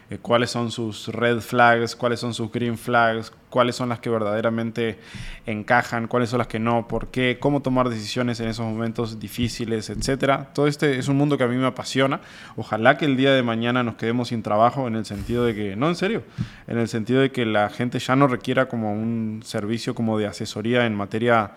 eh, 0.08 0.18
cuáles 0.22 0.50
son 0.50 0.70
sus 0.70 1.08
red 1.08 1.40
flags, 1.40 1.96
cuáles 1.96 2.20
son 2.20 2.32
sus 2.32 2.52
green 2.52 2.78
flags, 2.78 3.32
cuáles 3.50 3.74
son 3.74 3.88
las 3.88 3.98
que 3.98 4.08
verdaderamente 4.08 4.98
encajan, 5.46 6.06
cuáles 6.06 6.30
son 6.30 6.38
las 6.38 6.46
que 6.46 6.60
no, 6.60 6.86
por 6.86 7.08
qué, 7.08 7.38
cómo 7.40 7.60
tomar 7.62 7.88
decisiones 7.88 8.38
en 8.40 8.48
esos 8.48 8.64
momentos 8.64 9.18
difíciles, 9.18 9.90
etcétera. 9.90 10.50
Todo 10.54 10.68
este 10.68 10.98
es 10.98 11.08
un 11.08 11.16
mundo 11.16 11.36
que 11.36 11.44
a 11.44 11.48
mí 11.48 11.56
me 11.56 11.66
apasiona. 11.66 12.20
Ojalá 12.56 12.96
que 12.96 13.04
el 13.04 13.16
día 13.16 13.32
de 13.32 13.42
mañana 13.42 13.82
nos 13.82 13.96
quedemos 13.96 14.28
sin 14.28 14.42
trabajo 14.42 14.86
en 14.86 14.94
el 14.94 15.04
sentido 15.04 15.44
de 15.44 15.54
que, 15.54 15.74
no 15.74 15.88
en 15.88 15.96
serio, 15.96 16.22
en 16.68 16.78
el 16.78 16.88
sentido 16.88 17.20
de 17.20 17.32
que 17.32 17.44
la 17.44 17.68
gente 17.68 17.98
ya 17.98 18.14
no 18.14 18.28
requiera 18.28 18.68
como 18.68 18.92
un 18.92 19.40
servicio 19.44 19.94
como 19.94 20.18
de 20.18 20.26
asesoría 20.26 20.86
en 20.86 20.94
materia 20.94 21.52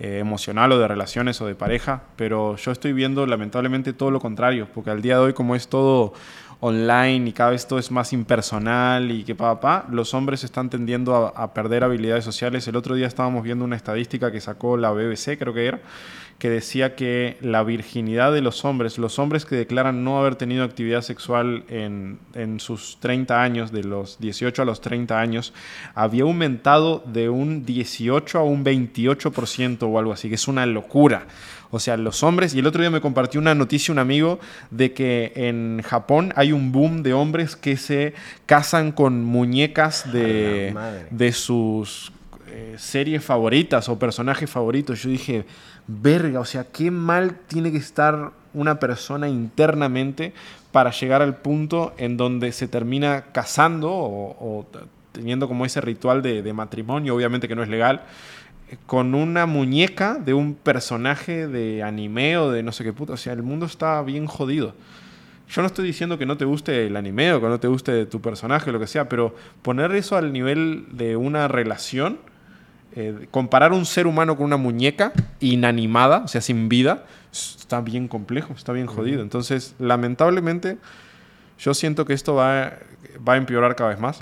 eh, 0.00 0.18
emocional 0.18 0.72
o 0.72 0.78
de 0.80 0.88
relaciones 0.88 1.40
o 1.40 1.46
de 1.46 1.54
pareja, 1.54 2.02
pero 2.16 2.56
yo 2.56 2.72
estoy 2.72 2.92
viendo 2.92 3.24
lamentablemente 3.24 3.92
todo 3.92 4.10
lo 4.10 4.18
contrario, 4.18 4.66
porque 4.74 4.90
al 4.90 5.00
día 5.00 5.14
de 5.14 5.20
hoy 5.20 5.32
como 5.32 5.54
es 5.54 5.68
todo 5.68 6.12
online 6.64 7.28
y 7.28 7.32
cada 7.32 7.50
vez 7.50 7.66
todo 7.66 7.80
es 7.80 7.90
más 7.90 8.12
impersonal 8.12 9.10
y 9.10 9.24
que 9.24 9.34
pa, 9.34 9.58
pa, 9.58 9.84
los 9.90 10.14
hombres 10.14 10.44
están 10.44 10.70
tendiendo 10.70 11.32
a, 11.36 11.54
perder 11.54 11.82
habilidades 11.82 12.24
sociales. 12.24 12.68
El 12.68 12.76
otro 12.76 12.94
día 12.94 13.08
estábamos 13.08 13.42
viendo 13.42 13.64
una 13.64 13.74
estadística 13.74 14.30
que 14.30 14.40
sacó 14.40 14.76
la 14.76 14.92
BBC, 14.92 15.36
creo 15.36 15.52
que 15.52 15.66
era, 15.66 15.80
que 16.38 16.50
decía 16.50 16.94
que 16.94 17.36
la 17.40 17.64
virginidad 17.64 18.32
de 18.32 18.42
los 18.42 18.64
hombres, 18.64 18.96
los 18.96 19.18
hombres 19.18 19.44
que 19.44 19.56
declaran 19.56 20.04
no 20.04 20.20
haber 20.20 20.36
tenido 20.36 20.62
actividad 20.62 21.02
sexual 21.02 21.64
en, 21.68 22.20
en 22.34 22.60
sus 22.60 22.98
30 23.00 23.42
años, 23.42 23.72
de 23.72 23.82
los 23.82 24.20
18 24.20 24.62
a 24.62 24.64
los 24.64 24.80
30 24.80 25.18
años, 25.18 25.52
había 25.96 26.22
aumentado 26.22 27.02
de 27.04 27.28
un 27.28 27.66
18 27.66 28.38
a 28.38 28.44
un 28.44 28.64
28% 28.64 29.82
o 29.82 29.98
algo 29.98 30.12
así, 30.12 30.28
que 30.28 30.36
es 30.36 30.46
una 30.46 30.64
locura. 30.66 31.26
O 31.74 31.80
sea, 31.80 31.96
los 31.96 32.22
hombres, 32.22 32.54
y 32.54 32.58
el 32.58 32.66
otro 32.66 32.82
día 32.82 32.90
me 32.90 33.00
compartió 33.00 33.40
una 33.40 33.54
noticia 33.54 33.92
un 33.92 33.98
amigo 33.98 34.38
de 34.70 34.92
que 34.92 35.32
en 35.34 35.80
Japón 35.82 36.30
hay 36.36 36.52
un 36.52 36.70
boom 36.70 37.02
de 37.02 37.14
hombres 37.14 37.56
que 37.56 37.78
se 37.78 38.12
casan 38.44 38.92
con 38.92 39.24
muñecas 39.24 40.12
de, 40.12 40.74
de 41.10 41.32
sus 41.32 42.12
eh, 42.48 42.74
series 42.76 43.24
favoritas 43.24 43.88
o 43.88 43.98
personajes 43.98 44.50
favoritos. 44.50 45.02
Yo 45.02 45.08
dije, 45.08 45.46
verga, 45.86 46.40
o 46.40 46.44
sea, 46.44 46.64
qué 46.64 46.90
mal 46.90 47.38
tiene 47.48 47.72
que 47.72 47.78
estar 47.78 48.32
una 48.52 48.78
persona 48.78 49.30
internamente 49.30 50.34
para 50.72 50.90
llegar 50.90 51.22
al 51.22 51.36
punto 51.36 51.94
en 51.96 52.18
donde 52.18 52.52
se 52.52 52.68
termina 52.68 53.32
casando 53.32 53.90
o, 53.90 54.66
teniendo 55.12 55.48
como 55.48 55.64
ese 55.64 55.80
ritual 55.80 56.20
de, 56.20 56.42
de 56.42 56.52
matrimonio, 56.52 57.14
obviamente 57.14 57.48
que 57.48 57.56
no 57.56 57.62
es 57.62 57.70
legal 57.70 58.02
con 58.86 59.14
una 59.14 59.46
muñeca 59.46 60.14
de 60.14 60.34
un 60.34 60.54
personaje 60.54 61.46
de 61.46 61.82
anime 61.82 62.36
o 62.38 62.50
de 62.50 62.62
no 62.62 62.72
sé 62.72 62.84
qué 62.84 62.92
puta. 62.92 63.14
O 63.14 63.16
sea, 63.16 63.32
el 63.32 63.42
mundo 63.42 63.66
está 63.66 64.00
bien 64.02 64.26
jodido. 64.26 64.74
Yo 65.48 65.60
no 65.60 65.66
estoy 65.66 65.86
diciendo 65.86 66.16
que 66.16 66.24
no 66.24 66.36
te 66.38 66.44
guste 66.44 66.86
el 66.86 66.96
anime 66.96 67.32
o 67.34 67.40
que 67.40 67.46
no 67.46 67.60
te 67.60 67.68
guste 67.68 68.06
tu 68.06 68.20
personaje 68.20 68.70
o 68.70 68.72
lo 68.72 68.80
que 68.80 68.86
sea, 68.86 69.08
pero 69.08 69.34
poner 69.60 69.92
eso 69.92 70.16
al 70.16 70.32
nivel 70.32 70.86
de 70.92 71.16
una 71.16 71.46
relación, 71.46 72.18
eh, 72.96 73.28
comparar 73.30 73.72
un 73.72 73.84
ser 73.84 74.06
humano 74.06 74.36
con 74.36 74.46
una 74.46 74.56
muñeca 74.56 75.12
inanimada, 75.40 76.22
o 76.24 76.28
sea, 76.28 76.40
sin 76.40 76.70
vida, 76.70 77.04
está 77.32 77.82
bien 77.82 78.08
complejo, 78.08 78.54
está 78.54 78.72
bien 78.72 78.86
jodido. 78.86 79.20
Entonces, 79.20 79.74
lamentablemente, 79.78 80.78
yo 81.58 81.74
siento 81.74 82.06
que 82.06 82.14
esto 82.14 82.34
va, 82.34 82.72
va 83.26 83.34
a 83.34 83.36
empeorar 83.36 83.76
cada 83.76 83.90
vez 83.90 84.00
más. 84.00 84.20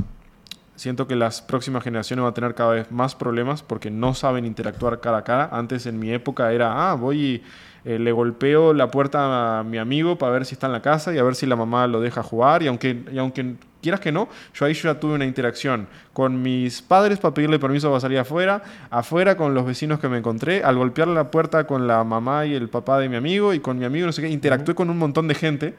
Siento 0.81 1.07
que 1.07 1.15
las 1.15 1.43
próximas 1.43 1.85
generaciones 1.85 2.23
van 2.23 2.31
a 2.31 2.35
tener 2.35 2.55
cada 2.55 2.71
vez 2.71 2.91
más 2.91 3.15
problemas 3.15 3.63
porque 3.63 3.91
no 3.91 4.15
saben 4.15 4.47
interactuar 4.47 4.99
cara 5.01 5.19
a 5.19 5.25
cara. 5.25 5.51
Antes 5.53 5.85
en 5.85 5.99
mi 5.99 6.11
época 6.11 6.51
era, 6.55 6.91
ah, 6.91 6.95
voy 6.95 7.21
y 7.21 7.43
eh, 7.85 7.99
le 7.99 8.13
golpeo 8.13 8.73
la 8.73 8.91
puerta 8.91 9.59
a 9.59 9.63
mi 9.63 9.77
amigo 9.77 10.17
para 10.17 10.33
ver 10.33 10.47
si 10.47 10.55
está 10.55 10.69
en 10.69 10.73
la 10.73 10.81
casa 10.81 11.13
y 11.13 11.19
a 11.19 11.23
ver 11.23 11.35
si 11.35 11.45
la 11.45 11.55
mamá 11.55 11.87
lo 11.87 12.01
deja 12.01 12.23
jugar. 12.23 12.63
Y 12.63 12.69
aunque, 12.69 13.05
y 13.13 13.19
aunque 13.19 13.57
quieras 13.81 14.01
que 14.01 14.13
no, 14.13 14.29
yo 14.55 14.67
ahí 14.67 14.75
ya 14.75 14.99
tuve 14.99 15.15
una 15.15 15.25
interacción 15.25 15.89
con 16.13 16.43
mis 16.43 16.83
padres 16.83 17.19
para 17.19 17.35
pedirle 17.35 17.59
permiso 17.59 17.89
para 17.89 18.01
salir 18.01 18.19
afuera, 18.19 18.63
afuera 18.91 19.37
con 19.37 19.55
los 19.55 19.65
vecinos 19.65 20.01
que 20.01 20.09
me 20.09 20.19
encontré, 20.19 20.63
al 20.63 20.77
golpear 20.77 21.09
la 21.09 21.31
puerta 21.31 21.67
con 21.67 21.87
la 21.87 22.05
mamá 22.05 22.47
y 22.47 22.55
el 22.55 22.69
papá 22.69 22.99
de 22.99 23.09
mi 23.09 23.17
amigo 23.17 23.55
y 23.55 23.61
con 23.61 23.79
mi 23.79 23.85
amigo, 23.85 24.07
no 24.07 24.13
sé 24.13 24.23
qué, 24.23 24.29
interactué 24.29 24.75
con 24.75 24.91
un 24.91 24.99
montón 24.99 25.29
de 25.29 25.35
gente. 25.35 25.75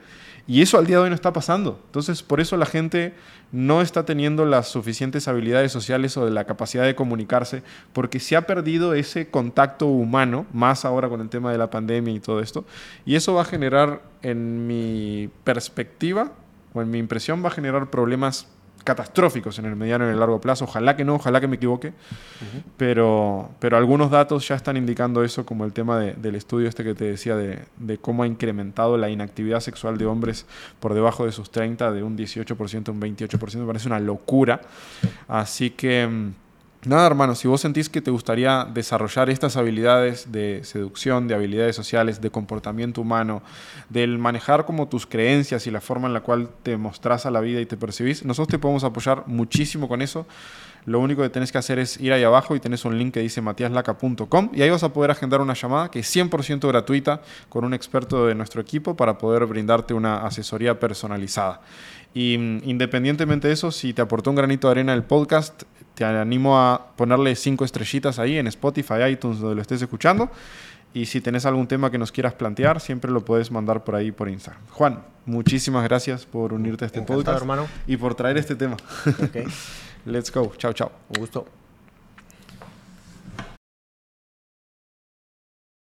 Y 0.47 0.61
eso 0.61 0.77
al 0.77 0.87
día 0.87 0.97
de 0.97 1.03
hoy 1.03 1.09
no 1.09 1.15
está 1.15 1.31
pasando. 1.31 1.79
Entonces, 1.85 2.23
por 2.23 2.41
eso 2.41 2.57
la 2.57 2.65
gente 2.65 3.13
no 3.51 3.81
está 3.81 4.05
teniendo 4.05 4.45
las 4.45 4.67
suficientes 4.67 5.27
habilidades 5.27 5.71
sociales 5.71 6.17
o 6.17 6.25
de 6.25 6.31
la 6.31 6.45
capacidad 6.45 6.83
de 6.83 6.95
comunicarse, 6.95 7.63
porque 7.93 8.19
se 8.19 8.35
ha 8.35 8.47
perdido 8.47 8.93
ese 8.93 9.29
contacto 9.29 9.85
humano, 9.85 10.45
más 10.51 10.83
ahora 10.83 11.09
con 11.09 11.21
el 11.21 11.29
tema 11.29 11.51
de 11.51 11.57
la 11.57 11.69
pandemia 11.69 12.13
y 12.13 12.19
todo 12.19 12.39
esto. 12.39 12.65
Y 13.05 13.15
eso 13.15 13.33
va 13.33 13.43
a 13.43 13.45
generar, 13.45 14.01
en 14.23 14.67
mi 14.67 15.29
perspectiva, 15.43 16.31
o 16.73 16.81
en 16.81 16.89
mi 16.89 16.97
impresión, 16.97 17.43
va 17.43 17.47
a 17.47 17.51
generar 17.51 17.89
problemas 17.89 18.47
catastróficos 18.83 19.59
en 19.59 19.65
el 19.65 19.75
mediano 19.75 20.05
y 20.05 20.07
en 20.07 20.13
el 20.13 20.19
largo 20.19 20.41
plazo. 20.41 20.65
Ojalá 20.65 20.95
que 20.95 21.03
no, 21.03 21.15
ojalá 21.15 21.39
que 21.39 21.47
me 21.47 21.57
equivoque, 21.57 21.93
pero, 22.77 23.51
pero 23.59 23.77
algunos 23.77 24.11
datos 24.11 24.47
ya 24.47 24.55
están 24.55 24.77
indicando 24.77 25.23
eso, 25.23 25.45
como 25.45 25.65
el 25.65 25.73
tema 25.73 25.99
del 25.99 26.35
estudio 26.35 26.67
este 26.67 26.83
que 26.83 26.95
te 26.95 27.05
decía 27.05 27.35
de, 27.35 27.59
de, 27.77 27.97
cómo 27.97 28.23
ha 28.23 28.27
incrementado 28.27 28.97
la 28.97 29.09
inactividad 29.09 29.59
sexual 29.59 29.97
de 29.97 30.05
hombres 30.05 30.45
por 30.79 30.93
debajo 30.93 31.25
de 31.25 31.31
sus 31.31 31.51
30, 31.51 31.91
de 31.91 32.03
un 32.03 32.17
18% 32.17 32.89
a 32.89 32.91
un 32.91 33.01
28%, 33.01 33.57
me 33.57 33.67
parece 33.67 33.87
una 33.87 33.99
locura. 33.99 34.61
Así 35.27 35.71
que... 35.71 36.31
Nada, 36.83 37.05
hermano, 37.05 37.35
si 37.35 37.47
vos 37.47 37.61
sentís 37.61 37.89
que 37.89 38.01
te 38.01 38.09
gustaría 38.09 38.65
desarrollar 38.65 39.29
estas 39.29 39.55
habilidades 39.55 40.31
de 40.31 40.61
seducción, 40.63 41.27
de 41.27 41.35
habilidades 41.35 41.75
sociales, 41.75 42.21
de 42.21 42.31
comportamiento 42.31 43.01
humano, 43.01 43.43
del 43.89 44.17
manejar 44.17 44.65
como 44.65 44.87
tus 44.87 45.05
creencias 45.05 45.67
y 45.67 45.71
la 45.71 45.79
forma 45.79 46.07
en 46.07 46.15
la 46.15 46.21
cual 46.21 46.49
te 46.63 46.77
mostrás 46.77 47.27
a 47.27 47.31
la 47.31 47.39
vida 47.39 47.61
y 47.61 47.67
te 47.67 47.77
percibís, 47.77 48.25
nosotros 48.25 48.47
te 48.47 48.57
podemos 48.57 48.83
apoyar 48.83 49.25
muchísimo 49.27 49.87
con 49.87 50.01
eso. 50.01 50.25
Lo 50.85 50.99
único 50.99 51.21
que 51.21 51.29
tenés 51.29 51.51
que 51.51 51.59
hacer 51.59 51.77
es 51.77 51.99
ir 51.99 52.13
ahí 52.13 52.23
abajo 52.23 52.55
y 52.55 52.59
tenés 52.59 52.83
un 52.83 52.97
link 52.97 53.13
que 53.13 53.19
dice 53.19 53.41
matiaslaca.com 53.41 54.49
y 54.51 54.63
ahí 54.63 54.71
vas 54.71 54.81
a 54.81 54.91
poder 54.91 55.11
agendar 55.11 55.39
una 55.39 55.53
llamada 55.53 55.91
que 55.91 55.99
es 55.99 56.15
100% 56.15 56.67
gratuita 56.67 57.21
con 57.49 57.63
un 57.63 57.75
experto 57.75 58.25
de 58.25 58.33
nuestro 58.33 58.59
equipo 58.59 58.95
para 58.95 59.19
poder 59.19 59.45
brindarte 59.45 59.93
una 59.93 60.25
asesoría 60.25 60.79
personalizada. 60.79 61.61
Y 62.15 62.37
mm, 62.39 62.61
independientemente 62.65 63.47
de 63.47 63.53
eso, 63.53 63.71
si 63.71 63.93
te 63.93 64.01
aportó 64.01 64.31
un 64.31 64.35
granito 64.35 64.67
de 64.67 64.71
arena 64.71 64.93
el 64.93 65.03
podcast, 65.03 65.63
te 66.09 66.17
animo 66.17 66.57
a 66.57 66.87
ponerle 66.95 67.35
cinco 67.35 67.63
estrellitas 67.63 68.17
ahí 68.17 68.37
en 68.37 68.47
Spotify, 68.47 69.03
iTunes, 69.11 69.39
donde 69.39 69.55
lo 69.55 69.61
estés 69.61 69.81
escuchando. 69.81 70.31
Y 70.93 71.05
si 71.05 71.21
tenés 71.21 71.45
algún 71.45 71.67
tema 71.67 71.91
que 71.91 71.97
nos 71.97 72.11
quieras 72.11 72.33
plantear, 72.33 72.81
siempre 72.81 73.11
lo 73.11 73.23
puedes 73.23 73.51
mandar 73.51 73.83
por 73.83 73.95
ahí 73.95 74.11
por 74.11 74.27
Instagram. 74.27 74.61
Juan, 74.71 75.03
muchísimas 75.25 75.83
gracias 75.83 76.25
por 76.25 76.53
unirte 76.53 76.85
a 76.85 76.87
este 76.87 77.01
podcast 77.03 77.37
hermano. 77.37 77.67
y 77.85 77.97
por 77.97 78.15
traer 78.15 78.37
este 78.37 78.55
tema. 78.55 78.77
Let's 80.05 80.31
go. 80.33 80.51
Chao, 80.57 80.73
chao. 80.73 80.91
Un 81.09 81.19
gusto. 81.21 81.60